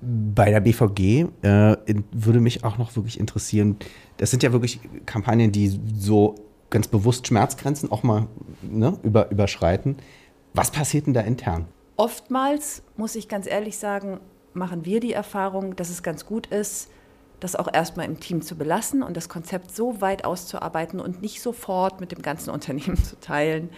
Bei 0.00 0.50
der 0.50 0.60
BVG 0.60 1.26
äh, 1.42 1.76
würde 2.12 2.40
mich 2.40 2.64
auch 2.64 2.78
noch 2.78 2.94
wirklich 2.96 3.18
interessieren, 3.18 3.76
das 4.18 4.30
sind 4.30 4.42
ja 4.42 4.52
wirklich 4.52 4.80
Kampagnen, 5.06 5.52
die 5.52 5.80
so 5.98 6.34
ganz 6.70 6.88
bewusst 6.88 7.26
Schmerzgrenzen 7.26 7.90
auch 7.90 8.02
mal 8.02 8.26
ne, 8.62 8.98
über, 9.02 9.30
überschreiten. 9.30 9.96
Was 10.54 10.70
passiert 10.70 11.06
denn 11.06 11.14
da 11.14 11.20
intern? 11.20 11.66
Oftmals, 11.96 12.82
muss 12.96 13.14
ich 13.14 13.28
ganz 13.28 13.46
ehrlich 13.46 13.78
sagen, 13.78 14.20
machen 14.52 14.84
wir 14.84 15.00
die 15.00 15.12
Erfahrung, 15.12 15.76
dass 15.76 15.90
es 15.90 16.02
ganz 16.02 16.26
gut 16.26 16.46
ist, 16.48 16.90
das 17.40 17.56
auch 17.56 17.72
erstmal 17.72 18.06
im 18.06 18.20
Team 18.20 18.42
zu 18.42 18.56
belassen 18.56 19.02
und 19.02 19.16
das 19.16 19.28
Konzept 19.28 19.74
so 19.74 20.00
weit 20.00 20.24
auszuarbeiten 20.24 21.00
und 21.00 21.20
nicht 21.20 21.42
sofort 21.42 22.00
mit 22.00 22.12
dem 22.12 22.22
ganzen 22.22 22.50
Unternehmen 22.56 22.96
zu 22.96 23.18
teilen, 23.20 23.70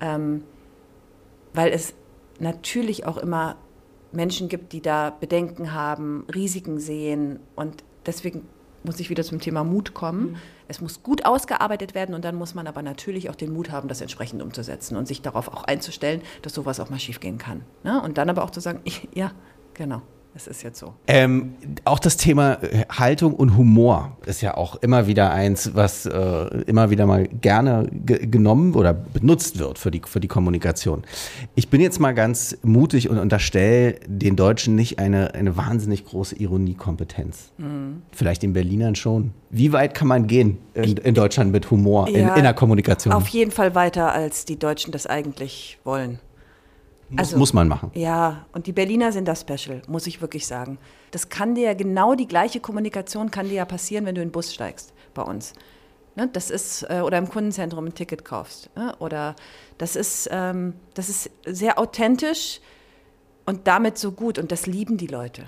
ähm, 0.00 0.44
weil 1.54 1.72
es 1.72 1.94
natürlich 2.38 3.06
auch 3.06 3.16
immer 3.16 3.56
Menschen 4.16 4.48
gibt, 4.48 4.72
die 4.72 4.80
da 4.80 5.10
Bedenken 5.10 5.72
haben, 5.72 6.24
Risiken 6.34 6.80
sehen 6.80 7.38
und 7.54 7.84
deswegen 8.06 8.46
muss 8.82 9.00
ich 9.00 9.10
wieder 9.10 9.24
zum 9.24 9.40
Thema 9.40 9.64
Mut 9.64 9.94
kommen. 9.94 10.32
Mhm. 10.32 10.36
Es 10.68 10.80
muss 10.80 11.02
gut 11.02 11.24
ausgearbeitet 11.24 11.94
werden 11.94 12.14
und 12.14 12.24
dann 12.24 12.34
muss 12.34 12.54
man 12.54 12.66
aber 12.66 12.82
natürlich 12.82 13.28
auch 13.28 13.34
den 13.34 13.52
Mut 13.52 13.70
haben, 13.70 13.88
das 13.88 14.00
entsprechend 14.00 14.42
umzusetzen 14.42 14.96
und 14.96 15.06
sich 15.06 15.22
darauf 15.22 15.48
auch 15.48 15.64
einzustellen, 15.64 16.22
dass 16.42 16.54
sowas 16.54 16.80
auch 16.80 16.88
mal 16.88 16.98
schiefgehen 16.98 17.38
kann. 17.38 17.62
Ne? 17.84 18.00
Und 18.02 18.18
dann 18.18 18.30
aber 18.30 18.42
auch 18.42 18.50
zu 18.50 18.60
sagen, 18.60 18.80
ich, 18.84 19.08
ja, 19.14 19.32
genau. 19.74 20.02
Es 20.36 20.46
ist 20.46 20.62
jetzt 20.62 20.78
so. 20.78 20.92
Ähm, 21.06 21.54
auch 21.86 21.98
das 21.98 22.18
Thema 22.18 22.62
äh, 22.62 22.84
Haltung 22.90 23.32
und 23.32 23.56
Humor 23.56 24.18
ist 24.26 24.42
ja 24.42 24.54
auch 24.54 24.76
immer 24.76 25.06
wieder 25.06 25.32
eins, 25.32 25.74
was 25.74 26.04
äh, 26.04 26.12
immer 26.66 26.90
wieder 26.90 27.06
mal 27.06 27.26
gerne 27.26 27.88
ge 27.90 28.26
genommen 28.26 28.74
oder 28.74 28.92
benutzt 28.92 29.58
wird 29.58 29.78
für 29.78 29.90
die, 29.90 30.02
für 30.04 30.20
die 30.20 30.28
Kommunikation. 30.28 31.04
Ich 31.54 31.70
bin 31.70 31.80
jetzt 31.80 32.00
mal 32.00 32.12
ganz 32.12 32.58
mutig 32.62 33.08
und 33.08 33.18
unterstelle 33.18 33.94
den 34.06 34.36
Deutschen 34.36 34.74
nicht 34.74 34.98
eine, 34.98 35.32
eine 35.32 35.56
wahnsinnig 35.56 36.04
große 36.04 36.36
Ironiekompetenz. 36.36 37.52
Mhm. 37.56 38.02
Vielleicht 38.12 38.42
den 38.42 38.52
Berlinern 38.52 38.94
schon. 38.94 39.32
Wie 39.48 39.72
weit 39.72 39.94
kann 39.94 40.08
man 40.08 40.26
gehen 40.26 40.58
in, 40.74 40.98
in 40.98 41.14
Deutschland 41.14 41.50
mit 41.50 41.70
Humor 41.70 42.10
ja, 42.10 42.18
in, 42.18 42.36
in 42.36 42.42
der 42.42 42.52
Kommunikation? 42.52 43.14
Auf 43.14 43.28
jeden 43.28 43.52
Fall 43.52 43.74
weiter, 43.74 44.12
als 44.12 44.44
die 44.44 44.58
Deutschen 44.58 44.92
das 44.92 45.06
eigentlich 45.06 45.78
wollen. 45.82 46.18
Muss, 47.08 47.18
also, 47.18 47.38
muss 47.38 47.52
man 47.52 47.68
machen. 47.68 47.90
Ja, 47.94 48.46
und 48.52 48.66
die 48.66 48.72
Berliner 48.72 49.12
sind 49.12 49.26
das 49.28 49.42
Special, 49.42 49.80
muss 49.86 50.06
ich 50.06 50.20
wirklich 50.20 50.46
sagen. 50.46 50.78
Das 51.12 51.28
kann 51.28 51.54
dir 51.54 51.74
genau 51.74 52.14
die 52.14 52.26
gleiche 52.26 52.58
Kommunikation 52.58 53.30
kann 53.30 53.48
dir 53.48 53.54
ja 53.54 53.64
passieren, 53.64 54.06
wenn 54.06 54.14
du 54.14 54.22
in 54.22 54.28
den 54.28 54.32
Bus 54.32 54.52
steigst 54.52 54.92
bei 55.14 55.22
uns. 55.22 55.52
Ne, 56.16 56.28
das 56.32 56.50
ist, 56.50 56.82
äh, 56.88 57.02
oder 57.04 57.18
im 57.18 57.28
Kundenzentrum 57.28 57.84
ein 57.84 57.94
Ticket 57.94 58.24
kaufst. 58.24 58.70
Ne, 58.74 58.96
oder 58.98 59.36
das 59.78 59.96
ist, 59.96 60.28
ähm, 60.32 60.74
das 60.94 61.08
ist 61.08 61.30
sehr 61.44 61.78
authentisch 61.78 62.60
und 63.44 63.66
damit 63.66 63.98
so 63.98 64.12
gut. 64.12 64.38
Und 64.38 64.50
das 64.50 64.66
lieben 64.66 64.96
die 64.96 65.06
Leute. 65.06 65.44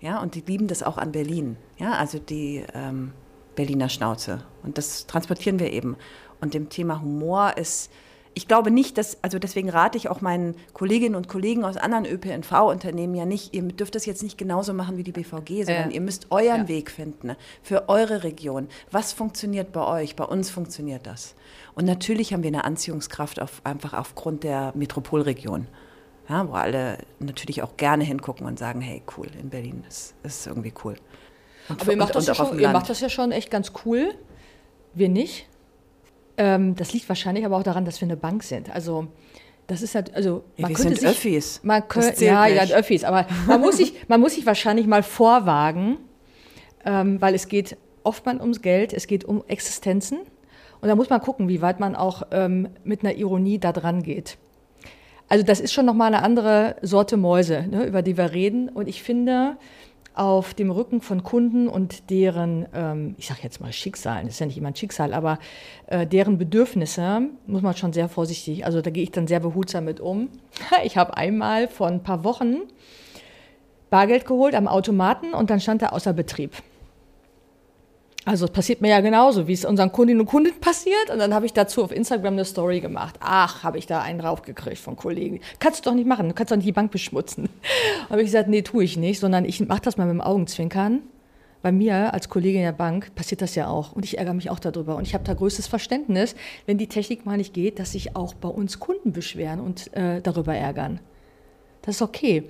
Ja, 0.00 0.20
und 0.20 0.34
die 0.34 0.40
lieben 0.40 0.66
das 0.66 0.82
auch 0.82 0.96
an 0.96 1.12
Berlin. 1.12 1.56
Ja, 1.76 1.92
also 1.92 2.18
die 2.18 2.64
ähm, 2.72 3.12
Berliner 3.54 3.88
Schnauze. 3.88 4.44
Und 4.62 4.78
das 4.78 5.06
transportieren 5.06 5.58
wir 5.58 5.72
eben. 5.72 5.96
Und 6.40 6.54
dem 6.54 6.68
Thema 6.70 7.00
Humor 7.02 7.56
ist 7.56 7.90
ich 8.34 8.48
glaube 8.48 8.70
nicht, 8.70 8.96
dass, 8.98 9.22
also 9.22 9.38
deswegen 9.38 9.68
rate 9.68 9.98
ich 9.98 10.08
auch 10.08 10.20
meinen 10.20 10.54
Kolleginnen 10.72 11.14
und 11.14 11.28
Kollegen 11.28 11.64
aus 11.64 11.76
anderen 11.76 12.06
ÖPNV-Unternehmen 12.06 13.14
ja 13.14 13.26
nicht, 13.26 13.54
ihr 13.54 13.62
dürft 13.62 13.94
das 13.94 14.06
jetzt 14.06 14.22
nicht 14.22 14.38
genauso 14.38 14.72
machen 14.72 14.96
wie 14.96 15.02
die 15.02 15.12
BVG, 15.12 15.64
sondern 15.64 15.90
äh, 15.90 15.94
ihr 15.94 16.00
müsst 16.00 16.26
euren 16.30 16.62
ja. 16.62 16.68
Weg 16.68 16.90
finden 16.90 17.28
ne, 17.28 17.36
für 17.62 17.88
eure 17.88 18.24
Region. 18.24 18.68
Was 18.90 19.12
funktioniert 19.12 19.72
bei 19.72 19.86
euch? 19.86 20.16
Bei 20.16 20.24
uns 20.24 20.50
funktioniert 20.50 21.06
das. 21.06 21.34
Und 21.74 21.84
natürlich 21.84 22.32
haben 22.32 22.42
wir 22.42 22.48
eine 22.48 22.64
Anziehungskraft 22.64 23.40
auf, 23.40 23.60
einfach 23.64 23.92
aufgrund 23.92 24.44
der 24.44 24.72
Metropolregion. 24.74 25.66
Ja, 26.28 26.48
wo 26.48 26.52
alle 26.52 26.98
natürlich 27.18 27.62
auch 27.62 27.76
gerne 27.76 28.04
hingucken 28.04 28.46
und 28.46 28.58
sagen, 28.58 28.80
hey, 28.80 29.02
cool, 29.16 29.26
in 29.40 29.50
Berlin 29.50 29.84
ist, 29.88 30.14
ist 30.22 30.46
irgendwie 30.46 30.72
cool. 30.84 30.94
Und 31.68 31.80
Aber 31.80 31.90
ihr 31.90 31.98
macht, 31.98 32.14
das 32.14 32.26
ja 32.26 32.34
schon, 32.34 32.58
ihr 32.58 32.68
macht 32.70 32.88
das 32.88 33.00
ja 33.00 33.08
schon 33.08 33.32
echt 33.32 33.50
ganz 33.50 33.72
cool. 33.84 34.14
Wir 34.94 35.08
nicht. 35.08 35.48
Ähm, 36.36 36.74
das 36.76 36.92
liegt 36.92 37.08
wahrscheinlich 37.08 37.44
aber 37.44 37.56
auch 37.56 37.62
daran, 37.62 37.84
dass 37.84 38.00
wir 38.00 38.06
eine 38.06 38.16
Bank 38.16 38.42
sind. 38.42 38.74
Also 38.74 39.08
das 39.66 39.82
ist 39.82 39.94
halt, 39.94 40.14
also 40.14 40.44
man 40.58 40.72
ja, 40.72 40.76
könnte 40.76 40.96
sich, 40.96 41.08
Öffis. 41.08 41.60
Man 41.62 41.86
könnte, 41.88 42.24
ja, 42.24 42.46
nicht. 42.46 42.70
ja, 42.70 42.76
Öffis, 42.76 43.04
aber 43.04 43.26
man 43.46 43.60
muss 43.60 43.76
sich, 43.76 43.94
man 44.08 44.20
muss 44.20 44.34
sich 44.34 44.46
wahrscheinlich 44.46 44.86
mal 44.86 45.02
vorwagen, 45.02 45.98
ähm, 46.84 47.20
weil 47.20 47.34
es 47.34 47.48
geht 47.48 47.76
oftmals 48.02 48.40
ums 48.40 48.62
Geld, 48.62 48.92
es 48.92 49.06
geht 49.06 49.24
um 49.24 49.44
Existenzen 49.46 50.20
und 50.80 50.88
da 50.88 50.96
muss 50.96 51.10
man 51.10 51.20
gucken, 51.20 51.48
wie 51.48 51.62
weit 51.62 51.80
man 51.80 51.94
auch 51.94 52.24
ähm, 52.32 52.68
mit 52.84 53.04
einer 53.04 53.14
Ironie 53.14 53.58
da 53.58 53.72
dran 53.72 54.02
geht. 54.02 54.36
Also 55.28 55.44
das 55.44 55.60
ist 55.60 55.72
schon 55.72 55.86
noch 55.86 55.94
mal 55.94 56.06
eine 56.06 56.22
andere 56.22 56.76
Sorte 56.82 57.16
Mäuse, 57.16 57.66
ne, 57.70 57.86
über 57.86 58.02
die 58.02 58.16
wir 58.16 58.32
reden 58.32 58.68
und 58.68 58.88
ich 58.88 59.02
finde, 59.02 59.56
auf 60.14 60.54
dem 60.54 60.70
Rücken 60.70 61.00
von 61.00 61.22
Kunden 61.22 61.68
und 61.68 62.10
deren, 62.10 62.66
ähm, 62.74 63.14
ich 63.18 63.28
sage 63.28 63.40
jetzt 63.42 63.60
mal 63.60 63.72
Schicksalen, 63.72 64.26
das 64.26 64.34
ist 64.34 64.40
ja 64.40 64.46
nicht 64.46 64.58
immer 64.58 64.68
ein 64.68 64.76
Schicksal, 64.76 65.14
aber 65.14 65.38
äh, 65.86 66.06
deren 66.06 66.38
Bedürfnisse 66.38 67.22
muss 67.46 67.62
man 67.62 67.76
schon 67.76 67.92
sehr 67.92 68.08
vorsichtig, 68.08 68.64
also 68.66 68.80
da 68.80 68.90
gehe 68.90 69.02
ich 69.02 69.10
dann 69.10 69.26
sehr 69.26 69.40
behutsam 69.40 69.84
mit 69.84 70.00
um. 70.00 70.28
Ich 70.84 70.96
habe 70.96 71.16
einmal 71.16 71.68
vor 71.68 71.86
ein 71.86 72.02
paar 72.02 72.24
Wochen 72.24 72.62
Bargeld 73.90 74.26
geholt 74.26 74.54
am 74.54 74.68
Automaten 74.68 75.34
und 75.34 75.50
dann 75.50 75.60
stand 75.60 75.82
er 75.82 75.92
außer 75.92 76.12
Betrieb. 76.12 76.52
Also 78.24 78.44
es 78.44 78.52
passiert 78.52 78.80
mir 78.80 78.90
ja 78.90 79.00
genauso, 79.00 79.48
wie 79.48 79.52
es 79.52 79.64
unseren 79.64 79.90
Kundinnen 79.90 80.20
und 80.20 80.26
Kunden 80.26 80.58
passiert. 80.60 81.10
Und 81.10 81.18
dann 81.18 81.34
habe 81.34 81.46
ich 81.46 81.52
dazu 81.52 81.82
auf 81.82 81.90
Instagram 81.90 82.34
eine 82.34 82.44
Story 82.44 82.80
gemacht. 82.80 83.16
Ach, 83.20 83.64
habe 83.64 83.78
ich 83.78 83.86
da 83.86 84.00
einen 84.00 84.20
raufgekriegt 84.20 84.78
von 84.78 84.96
Kollegen. 84.96 85.40
Kannst 85.58 85.84
du 85.84 85.90
doch 85.90 85.96
nicht 85.96 86.06
machen, 86.06 86.28
du 86.28 86.34
kannst 86.34 86.52
doch 86.52 86.56
nicht 86.56 86.68
die 86.68 86.72
Bank 86.72 86.92
beschmutzen. 86.92 87.48
habe 88.10 88.20
ich 88.20 88.26
gesagt, 88.26 88.48
nee, 88.48 88.62
tue 88.62 88.84
ich 88.84 88.96
nicht, 88.96 89.18
sondern 89.18 89.44
ich 89.44 89.60
mache 89.66 89.82
das 89.82 89.96
mal 89.96 90.06
mit 90.06 90.14
dem 90.14 90.20
Augenzwinkern. 90.20 91.00
Bei 91.62 91.72
mir 91.72 92.12
als 92.12 92.28
Kollegin 92.28 92.60
in 92.60 92.66
der 92.66 92.72
Bank 92.72 93.14
passiert 93.14 93.40
das 93.40 93.54
ja 93.54 93.68
auch. 93.68 93.92
Und 93.92 94.04
ich 94.04 94.18
ärgere 94.18 94.34
mich 94.34 94.50
auch 94.50 94.58
darüber. 94.60 94.96
Und 94.96 95.06
ich 95.06 95.14
habe 95.14 95.24
da 95.24 95.34
größtes 95.34 95.66
Verständnis, 95.66 96.36
wenn 96.66 96.78
die 96.78 96.88
Technik 96.88 97.26
mal 97.26 97.36
nicht 97.36 97.54
geht, 97.54 97.78
dass 97.78 97.92
sich 97.92 98.14
auch 98.14 98.34
bei 98.34 98.48
uns 98.48 98.78
Kunden 98.78 99.12
beschweren 99.12 99.60
und 99.60 99.92
äh, 99.96 100.20
darüber 100.20 100.54
ärgern. 100.54 101.00
Das 101.82 101.96
ist 101.96 102.02
okay. 102.02 102.44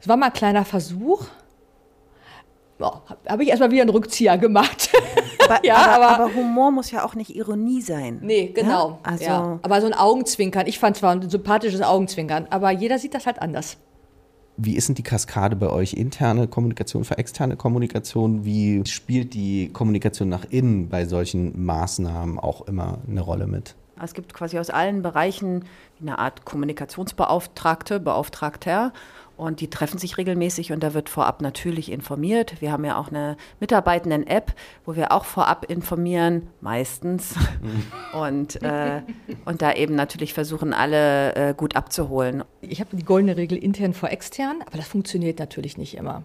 Es 0.00 0.08
war 0.08 0.16
mal 0.16 0.26
ein 0.26 0.32
kleiner 0.32 0.64
Versuch, 0.64 1.26
ja, 2.82 3.02
habe 3.28 3.42
ich 3.42 3.48
erstmal 3.48 3.70
wieder 3.70 3.82
einen 3.82 3.90
Rückzieher 3.90 4.38
gemacht. 4.38 4.90
Aber, 5.44 5.58
ja, 5.64 5.76
aber, 5.76 6.06
aber, 6.06 6.24
aber, 6.24 6.34
Humor 6.34 6.70
muss 6.70 6.90
ja 6.90 7.04
auch 7.04 7.14
nicht 7.14 7.34
Ironie 7.34 7.82
sein. 7.82 8.20
Nee, 8.22 8.52
genau. 8.54 8.90
Ja? 8.90 8.98
Also 9.02 9.24
ja. 9.24 9.58
Aber 9.62 9.80
so 9.80 9.86
ein 9.88 9.94
Augenzwinkern, 9.94 10.66
ich 10.66 10.78
fand 10.78 10.96
zwar 10.96 11.12
ein 11.12 11.28
sympathisches 11.28 11.82
Augenzwinkern, 11.82 12.46
aber 12.50 12.70
jeder 12.70 12.98
sieht 12.98 13.14
das 13.14 13.26
halt 13.26 13.42
anders. 13.42 13.76
Wie 14.56 14.76
ist 14.76 14.88
denn 14.88 14.94
die 14.94 15.02
Kaskade 15.02 15.56
bei 15.56 15.68
euch? 15.70 15.94
Interne 15.94 16.46
Kommunikation 16.46 17.04
für 17.04 17.18
externe 17.18 17.56
Kommunikation? 17.56 18.44
Wie 18.44 18.82
spielt 18.86 19.34
die 19.34 19.70
Kommunikation 19.72 20.28
nach 20.28 20.44
innen 20.50 20.88
bei 20.88 21.06
solchen 21.06 21.64
Maßnahmen 21.64 22.38
auch 22.38 22.68
immer 22.68 22.98
eine 23.08 23.22
Rolle 23.22 23.46
mit? 23.46 23.74
Es 24.00 24.14
gibt 24.14 24.34
quasi 24.34 24.58
aus 24.58 24.68
allen 24.68 25.02
Bereichen 25.02 25.64
eine 26.00 26.18
Art 26.18 26.44
Kommunikationsbeauftragte, 26.44 28.00
Beauftragter. 28.00 28.92
Und 29.42 29.60
die 29.60 29.68
treffen 29.68 29.98
sich 29.98 30.18
regelmäßig 30.18 30.70
und 30.70 30.84
da 30.84 30.94
wird 30.94 31.08
vorab 31.08 31.42
natürlich 31.42 31.90
informiert. 31.90 32.60
Wir 32.60 32.70
haben 32.70 32.84
ja 32.84 32.96
auch 32.96 33.08
eine 33.08 33.36
Mitarbeitenden-App, 33.58 34.54
wo 34.86 34.94
wir 34.94 35.10
auch 35.10 35.24
vorab 35.24 35.68
informieren, 35.68 36.46
meistens. 36.60 37.34
und, 38.12 38.62
äh, 38.62 39.02
und 39.44 39.60
da 39.60 39.72
eben 39.72 39.96
natürlich 39.96 40.32
versuchen, 40.32 40.72
alle 40.72 41.34
äh, 41.34 41.54
gut 41.54 41.74
abzuholen. 41.74 42.44
Ich 42.60 42.78
habe 42.78 42.96
die 42.96 43.04
goldene 43.04 43.36
Regel 43.36 43.58
intern 43.58 43.94
vor 43.94 44.10
extern, 44.10 44.62
aber 44.64 44.76
das 44.76 44.86
funktioniert 44.86 45.40
natürlich 45.40 45.76
nicht 45.76 45.96
immer. 45.96 46.22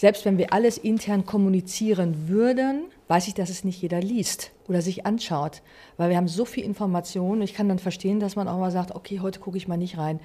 Selbst 0.00 0.24
wenn 0.24 0.38
wir 0.38 0.54
alles 0.54 0.78
intern 0.78 1.26
kommunizieren 1.26 2.26
würden, 2.26 2.84
weiß 3.08 3.28
ich, 3.28 3.34
dass 3.34 3.50
es 3.50 3.64
nicht 3.64 3.82
jeder 3.82 4.00
liest 4.00 4.52
oder 4.66 4.80
sich 4.80 5.04
anschaut, 5.04 5.62
weil 5.98 6.08
wir 6.10 6.16
haben 6.16 6.28
so 6.28 6.44
viel 6.44 6.64
Information. 6.64 7.42
Ich 7.42 7.54
kann 7.54 7.68
dann 7.68 7.80
verstehen, 7.80 8.20
dass 8.20 8.36
man 8.36 8.48
auch 8.48 8.58
mal 8.58 8.70
sagt, 8.70 8.94
okay, 8.94 9.18
heute 9.20 9.40
gucke 9.40 9.58
ich 9.58 9.68
mal 9.68 9.76
nicht 9.76 9.98
rein. 9.98 10.20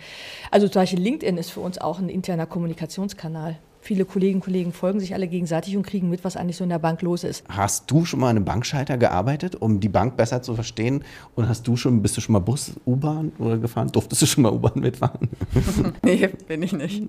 Also 0.51 0.69
zum 0.69 0.84
Beispiel 0.84 1.01
LinkedIn 1.01 1.38
ist 1.38 1.50
für 1.50 1.62
uns 1.62 1.77
auch 1.77 2.00
ein 2.06 2.10
interner 2.10 2.46
Kommunikationskanal. 2.46 3.58
Viele 3.86 4.04
Kolleginnen 4.04 4.42
und 4.42 4.46
Kollegen 4.46 4.74
folgen 4.74 5.00
sich 5.00 5.14
alle 5.14 5.28
gegenseitig 5.28 5.78
und 5.78 5.84
kriegen 5.84 6.10
mit, 6.10 6.24
was 6.24 6.36
eigentlich 6.36 6.58
so 6.58 6.64
in 6.64 6.72
der 6.72 6.80
Bank 6.80 7.04
los 7.04 7.24
ist. 7.24 7.44
Hast 7.50 7.92
du 7.92 8.04
schon 8.04 8.20
mal 8.20 8.32
an 8.32 8.38
einem 8.38 8.46
Bankschalter 8.46 8.98
gearbeitet, 8.98 9.56
um 9.56 9.80
die 9.80 9.90
Bank 9.90 10.18
besser 10.18 10.42
zu 10.42 10.56
verstehen? 10.56 11.04
Und 11.36 11.48
hast 11.48 11.68
du 11.68 11.78
schon, 11.78 12.02
bist 12.02 12.18
du 12.18 12.22
schon 12.22 12.34
mal 12.34 12.40
Bus, 12.40 12.72
U-Bahn 12.88 13.32
oder 13.38 13.60
gefahren? 13.60 13.92
Durftest 13.92 14.24
du 14.24 14.26
schon 14.26 14.42
mal 14.42 14.52
U-Bahn 14.52 14.80
mitfahren? 14.80 15.30
nee, 16.04 16.28
bin 16.48 16.64
ich 16.64 16.74
nicht. 16.74 17.04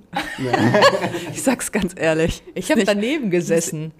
ich 1.33 1.43
sag's 1.43 1.73
ganz 1.73 1.95
ehrlich. 1.97 2.43
Ich 2.55 2.71
habe 2.71 2.85
daneben 2.85 3.31
gesessen. 3.31 3.93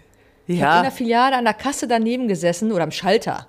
Ich 0.47 0.63
habe 0.63 0.77
in 0.77 0.83
der 0.83 0.93
Filiale 0.93 1.37
an 1.37 1.45
der 1.45 1.55
Kasse 1.55 1.89
daneben 1.89 2.29
gesessen 2.29 2.73
oder 2.73 2.85
am 2.85 2.91
Schalter 2.91 3.47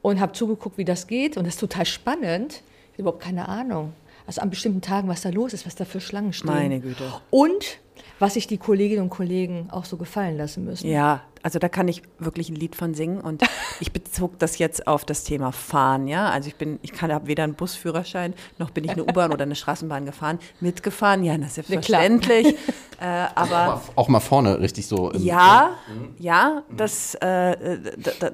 und 0.00 0.20
habe 0.20 0.32
zugeguckt, 0.32 0.78
wie 0.78 0.84
das 0.84 1.08
geht. 1.08 1.36
Und 1.36 1.44
das 1.44 1.54
ist 1.54 1.60
total 1.60 1.86
spannend. 1.86 2.62
Ich 2.92 2.92
habe 2.92 3.02
überhaupt 3.02 3.22
keine 3.24 3.48
Ahnung. 3.48 3.94
Also 4.26 4.40
an 4.40 4.50
bestimmten 4.50 4.80
Tagen, 4.80 5.08
was 5.08 5.22
da 5.22 5.30
los 5.30 5.52
ist, 5.52 5.66
was 5.66 5.74
da 5.74 5.84
für 5.84 6.00
Schlangen 6.00 6.32
stehen. 6.32 6.52
Meine 6.52 6.80
Güte. 6.80 7.04
Und 7.30 7.78
was 8.18 8.34
sich 8.34 8.46
die 8.46 8.58
Kolleginnen 8.58 9.02
und 9.02 9.10
Kollegen 9.10 9.68
auch 9.70 9.84
so 9.84 9.96
gefallen 9.96 10.36
lassen 10.36 10.64
müssen. 10.64 10.88
Ja, 10.88 11.22
also 11.42 11.58
da 11.58 11.68
kann 11.68 11.88
ich 11.88 12.02
wirklich 12.18 12.48
ein 12.48 12.54
Lied 12.54 12.74
von 12.74 12.94
singen 12.94 13.20
und 13.20 13.42
ich 13.80 13.92
bezog 13.92 14.38
das 14.38 14.58
jetzt 14.58 14.86
auf 14.86 15.04
das 15.04 15.24
Thema 15.24 15.52
Fahren, 15.52 16.08
ja. 16.08 16.30
Also 16.30 16.48
ich 16.48 16.56
bin, 16.56 16.78
ich 16.82 16.92
kann 16.92 17.12
habe 17.12 17.26
weder 17.26 17.44
einen 17.44 17.54
Busführerschein 17.54 18.34
noch 18.58 18.70
bin 18.70 18.84
ich 18.84 18.92
eine 18.92 19.04
U-Bahn 19.04 19.32
oder 19.32 19.42
eine 19.42 19.56
Straßenbahn 19.56 20.06
gefahren. 20.06 20.38
Mitgefahren, 20.60 21.24
ja, 21.24 21.36
das 21.36 21.48
ist 21.48 21.54
selbstverständlich. 21.66 22.46
äh, 23.00 23.26
aber 23.34 23.82
auch 23.96 24.08
mal 24.08 24.20
vorne 24.20 24.60
richtig 24.60 24.86
so. 24.86 25.12
ja, 25.14 25.76
ja, 26.18 26.62
das, 26.74 27.14
äh, 27.16 27.78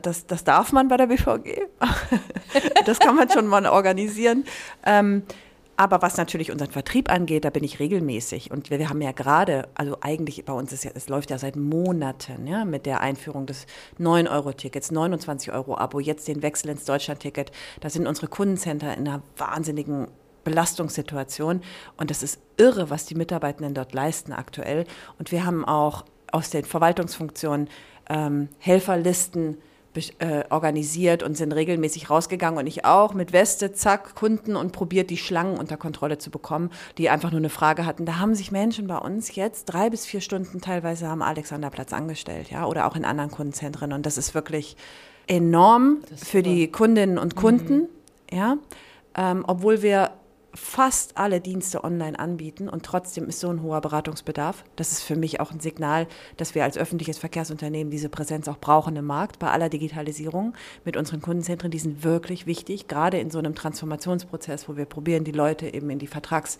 das, 0.03 0.27
das 0.27 0.45
darf 0.45 0.73
man 0.73 0.89
bei 0.89 0.99
der 0.99 1.07
BVG. 1.07 1.63
das 2.87 2.99
kann 2.99 3.17
man 3.17 3.31
schon 3.31 3.47
mal 3.47 3.67
organisieren. 3.67 4.45
Ähm, 4.85 5.25
aber 5.81 6.03
was 6.03 6.19
natürlich 6.19 6.53
unseren 6.53 6.71
Vertrieb 6.71 7.11
angeht, 7.11 7.47
da 7.47 7.49
bin 7.49 7.65
ich 7.65 7.81
regelmäßig. 7.81 8.51
Und 8.51 8.69
wir, 8.69 8.79
wir 8.79 8.91
haben 8.91 9.01
ja 9.01 9.13
gerade, 9.13 9.67
also 9.73 9.97
eigentlich 10.03 10.45
bei 10.45 10.53
uns 10.53 10.75
ist 10.75 10.85
ja, 10.85 10.91
es 10.95 11.09
läuft 11.09 11.31
ja 11.31 11.39
seit 11.39 11.57
Monaten, 11.57 12.47
ja, 12.47 12.67
mit 12.67 12.85
der 12.85 13.01
Einführung 13.01 13.47
des 13.47 13.65
9-Euro-Tickets, 13.99 14.93
29-Euro-Abo, 14.93 15.99
jetzt 15.99 16.29
den 16.29 16.43
Wechsel 16.43 16.69
ins 16.69 16.85
Deutschland-Ticket. 16.85 17.51
Da 17.81 17.89
sind 17.89 18.07
unsere 18.07 18.27
Kundencenter 18.27 18.95
in 18.95 19.09
einer 19.09 19.23
wahnsinnigen 19.39 20.09
Belastungssituation. 20.45 21.63
Und 21.97 22.11
das 22.11 22.23
ist 22.23 22.43
irre, 22.59 22.91
was 22.91 23.07
die 23.07 23.15
Mitarbeitenden 23.15 23.73
dort 23.73 23.95
leisten 23.95 24.35
aktuell. 24.35 24.85
Und 25.19 25.33
wir 25.33 25.47
haben 25.47 25.65
auch 25.65 26.05
aus 26.31 26.51
den 26.51 26.67
Verwaltungsfunktionen 26.67 27.71
ähm, 28.11 28.51
Helferlisten 28.59 29.57
äh, 30.19 30.45
organisiert 30.51 31.23
und 31.23 31.37
sind 31.37 31.53
regelmäßig 31.53 32.11
rausgegangen 32.11 32.59
und 32.61 32.67
ich 32.67 32.85
auch 32.85 33.13
mit 33.13 33.33
Weste, 33.33 33.73
zack, 33.73 34.15
Kunden 34.15 34.55
und 34.55 34.73
probiert 34.73 35.11
die 35.11 35.17
Schlangen 35.17 35.59
unter 35.59 35.77
Kontrolle 35.77 36.19
zu 36.19 36.31
bekommen, 36.31 36.71
die 36.97 37.11
einfach 37.11 37.33
nur 37.33 37.41
eine 37.41 37.51
Frage 37.51 37.87
hatten. 37.87 38.07
Da 38.07 38.19
haben 38.19 38.35
sich 38.35 38.53
Menschen 38.53 38.87
bei 38.87 38.99
uns 38.99 39.35
jetzt 39.35 39.65
drei 39.65 39.91
bis 39.91 40.07
vier 40.07 40.21
Stunden 40.21 40.61
teilweise 40.61 41.09
am 41.09 41.23
Alexanderplatz 41.23 41.93
angestellt, 41.93 42.51
ja, 42.51 42.67
oder 42.67 42.87
auch 42.87 42.95
in 42.95 43.05
anderen 43.05 43.31
Kundenzentren 43.31 43.93
und 43.93 44.07
das 44.07 44.17
ist 44.17 44.35
wirklich 44.35 44.77
enorm 45.27 45.99
für 46.17 46.43
die 46.43 46.71
Kundinnen 46.71 47.19
und 47.19 47.37
Kunden, 47.37 47.75
mhm. 47.79 47.89
ja, 48.33 48.57
ähm, 49.17 49.45
obwohl 49.47 49.83
wir 49.83 50.13
fast 50.55 51.17
alle 51.17 51.41
Dienste 51.41 51.85
online 51.85 52.19
anbieten 52.19 52.69
und 52.69 52.85
trotzdem 52.85 53.29
ist 53.29 53.41
so 53.41 53.49
ein 53.49 53.63
hoher 53.63 53.81
Beratungsbedarf. 53.81 54.65
Das 54.77 54.93
ist 54.93 55.03
für 55.03 55.17
mich 55.17 55.41
auch 55.41 55.53
ein 55.53 55.61
Signal, 55.61 56.07
dass 56.37 56.55
wir 56.55 56.65
als 56.65 56.77
öffentliches 56.77 57.19
Verkehrsunternehmen 57.19 57.91
diese 57.91 58.09
Präsenz 58.09 58.49
auch 58.49 58.59
brauchen 58.59 58.97
im 58.97 59.07
Markt 59.07 59.39
bei 59.39 59.51
aller 59.51 59.69
Digitalisierung 59.69 60.55
mit 60.85 60.97
unseren 60.97 61.21
Kundenzentren. 61.21 61.71
Die 61.71 61.79
sind 61.79 62.03
wirklich 62.05 62.47
wichtig, 62.47 62.89
gerade 62.89 63.19
in 63.19 63.31
so 63.31 63.39
einem 63.39 63.55
Transformationsprozess, 63.55 64.69
wo 64.69 64.77
wir 64.77 64.87
probieren, 64.87 65.25
die 65.25 65.33
Leute 65.33 65.73
eben 65.73 65.91
in 65.91 65.99
die 65.99 66.07
Vertrags 66.07 66.59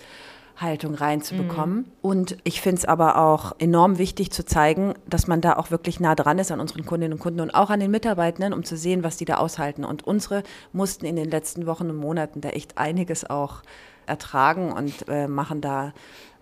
Haltung 0.61 0.95
reinzubekommen. 0.95 1.77
Mhm. 1.79 1.93
Und 2.03 2.37
ich 2.45 2.61
finde 2.61 2.79
es 2.79 2.85
aber 2.85 3.19
auch 3.19 3.53
enorm 3.59 3.99
wichtig 3.99 4.31
zu 4.31 4.45
zeigen, 4.45 4.95
dass 5.09 5.27
man 5.27 5.41
da 5.41 5.57
auch 5.57 5.71
wirklich 5.71 6.01
nah 6.01 6.15
dran 6.15 6.39
ist 6.39 6.53
an 6.53 6.61
unseren 6.61 6.85
Kundinnen 6.85 7.15
und 7.15 7.19
Kunden 7.19 7.41
und 7.41 7.55
auch 7.55 7.71
an 7.71 7.81
den 7.81 7.91
Mitarbeitenden, 7.91 8.53
um 8.53 8.65
zu 8.65 8.77
sehen, 8.77 9.03
was 9.03 9.17
die 9.17 9.25
da 9.25 9.37
aushalten. 9.37 9.85
Und 9.85 10.07
unsere 10.07 10.43
mussten 10.73 11.07
in 11.07 11.17
den 11.17 11.31
letzten 11.31 11.67
Wochen 11.67 11.89
und 11.91 11.97
Monaten 11.97 12.41
da 12.41 12.51
echt 12.51 12.79
einiges 12.79 13.29
auch 13.29 13.63
ertragen 14.07 14.73
und 14.73 15.09
äh, 15.09 15.29
machen 15.29 15.61
da 15.61 15.93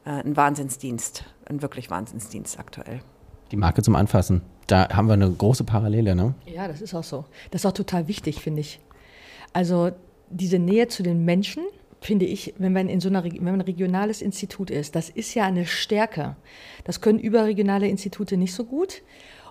äh, 0.05 0.11
einen 0.11 0.37
Wahnsinnsdienst, 0.37 1.25
einen 1.47 1.63
wirklich 1.63 1.91
Wahnsinnsdienst 1.91 2.59
aktuell. 2.59 3.01
Die 3.51 3.57
Marke 3.57 3.83
zum 3.83 3.95
Anfassen, 3.97 4.43
da 4.67 4.89
haben 4.91 5.07
wir 5.07 5.15
eine 5.15 5.31
große 5.31 5.65
Parallele, 5.65 6.15
ne? 6.15 6.35
Ja, 6.47 6.69
das 6.69 6.83
ist 6.83 6.95
auch 6.95 7.05
so. 7.05 7.25
Das 7.51 7.63
ist 7.63 7.67
auch 7.67 7.73
total 7.73 8.09
wichtig, 8.09 8.41
finde 8.41 8.61
ich. 8.61 8.81
Also 9.53 9.91
diese 10.31 10.59
Nähe 10.59 10.89
zu 10.89 11.03
den 11.03 11.25
Menschen, 11.25 11.65
finde 12.01 12.27
ich, 12.27 12.55
wenn 12.59 12.73
man 12.73 12.89
in 12.89 13.01
so 13.01 13.09
einer, 13.09 13.25
wenn 13.25 13.45
man 13.45 13.57
ein 13.57 13.61
regionales 13.63 14.23
Institut 14.23 14.71
ist, 14.71 14.95
das 14.95 15.09
ist 15.09 15.35
ja 15.35 15.45
eine 15.45 15.67
Stärke. 15.67 16.37
Das 16.85 17.01
können 17.01 17.19
überregionale 17.19 17.89
Institute 17.89 18.37
nicht 18.37 18.55
so 18.55 18.65
gut. 18.65 19.03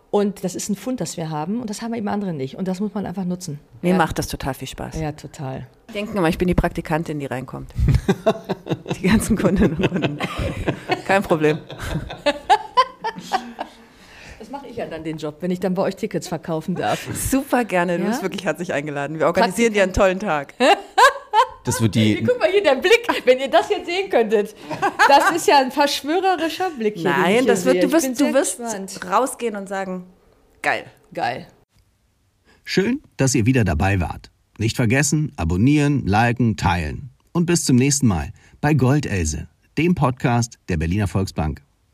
Und 0.09 0.45
das 0.45 0.55
ist 0.55 0.69
ein 0.69 0.75
Fund, 0.75 1.01
das 1.01 1.17
wir 1.17 1.29
haben. 1.29 1.59
Und 1.59 1.69
das 1.69 1.81
haben 1.81 1.93
eben 1.93 2.07
andere 2.07 2.33
nicht. 2.33 2.55
Und 2.55 2.67
das 2.67 2.79
muss 2.79 2.93
man 2.93 3.05
einfach 3.05 3.25
nutzen. 3.25 3.59
Mir 3.81 3.91
ja. 3.91 3.97
macht 3.97 4.17
das 4.17 4.27
total 4.27 4.53
viel 4.53 4.67
Spaß. 4.67 4.99
Ja, 4.99 5.11
total. 5.11 5.67
Denken 5.93 6.17
immer, 6.17 6.29
ich 6.29 6.37
bin 6.37 6.47
die 6.47 6.55
Praktikantin, 6.55 7.19
die 7.19 7.25
reinkommt. 7.25 7.71
die 8.97 9.07
ganzen 9.07 9.37
Kundinnen 9.37 9.75
und 9.77 9.89
Kunden. 9.89 10.19
Kein 11.05 11.23
Problem. 11.23 11.59
Das 14.39 14.49
mache 14.49 14.67
ich 14.67 14.77
ja 14.77 14.85
dann 14.85 15.03
den 15.03 15.17
Job, 15.17 15.37
wenn 15.41 15.51
ich 15.51 15.59
dann 15.59 15.73
bei 15.73 15.81
euch 15.81 15.97
Tickets 15.97 16.29
verkaufen 16.29 16.75
darf. 16.75 17.05
Super 17.13 17.65
gerne. 17.65 17.97
Du 17.97 18.05
bist 18.05 18.21
wirklich 18.21 18.45
herzlich 18.45 18.71
eingeladen. 18.71 19.19
Wir 19.19 19.25
organisieren 19.25 19.73
dir 19.73 19.83
einen 19.83 19.93
tollen 19.93 20.19
Tag. 20.19 20.53
Das 21.67 21.82
wird 21.82 21.95
die. 21.95 22.23
Guck 22.23 22.39
mal 22.39 22.49
hier, 22.49 22.63
der 22.63 22.75
Blick, 22.75 23.06
wenn 23.25 23.39
ihr 23.39 23.49
das 23.49 23.69
jetzt 23.69 23.86
sehen 23.86 24.10
könntet. 24.10 24.56
Das 25.10 25.32
ist 25.32 25.47
ja 25.47 25.60
ein 25.60 25.69
verschwörerischer 25.69 26.69
Blick 26.71 26.95
hier. 26.95 27.10
Nein, 27.10 27.45
das 27.45 27.65
wird, 27.65 27.84
du 27.84 27.91
wirst, 27.91 28.19
du 28.21 28.34
wirst 28.34 28.62
rausgehen 29.06 29.56
und 29.58 29.67
sagen, 29.67 30.06
geil. 30.62 30.86
Geil. 31.13 31.47
Schön, 32.63 33.01
dass 33.17 33.36
ihr 33.36 33.45
wieder 33.45 33.65
dabei 33.65 33.99
wart. 33.99 34.32
Nicht 34.58 34.77
vergessen, 34.77 35.34
abonnieren, 35.36 36.06
liken, 36.06 36.56
teilen. 36.56 37.10
Und 37.34 37.45
bis 37.45 37.65
zum 37.65 37.75
nächsten 37.75 38.08
Mal 38.08 38.32
bei 38.62 38.73
Goldelse, 38.73 39.49
dem 39.77 39.93
Podcast 39.93 40.60
der 40.69 40.77
Berliner 40.77 41.08
Volksbank. 41.08 41.66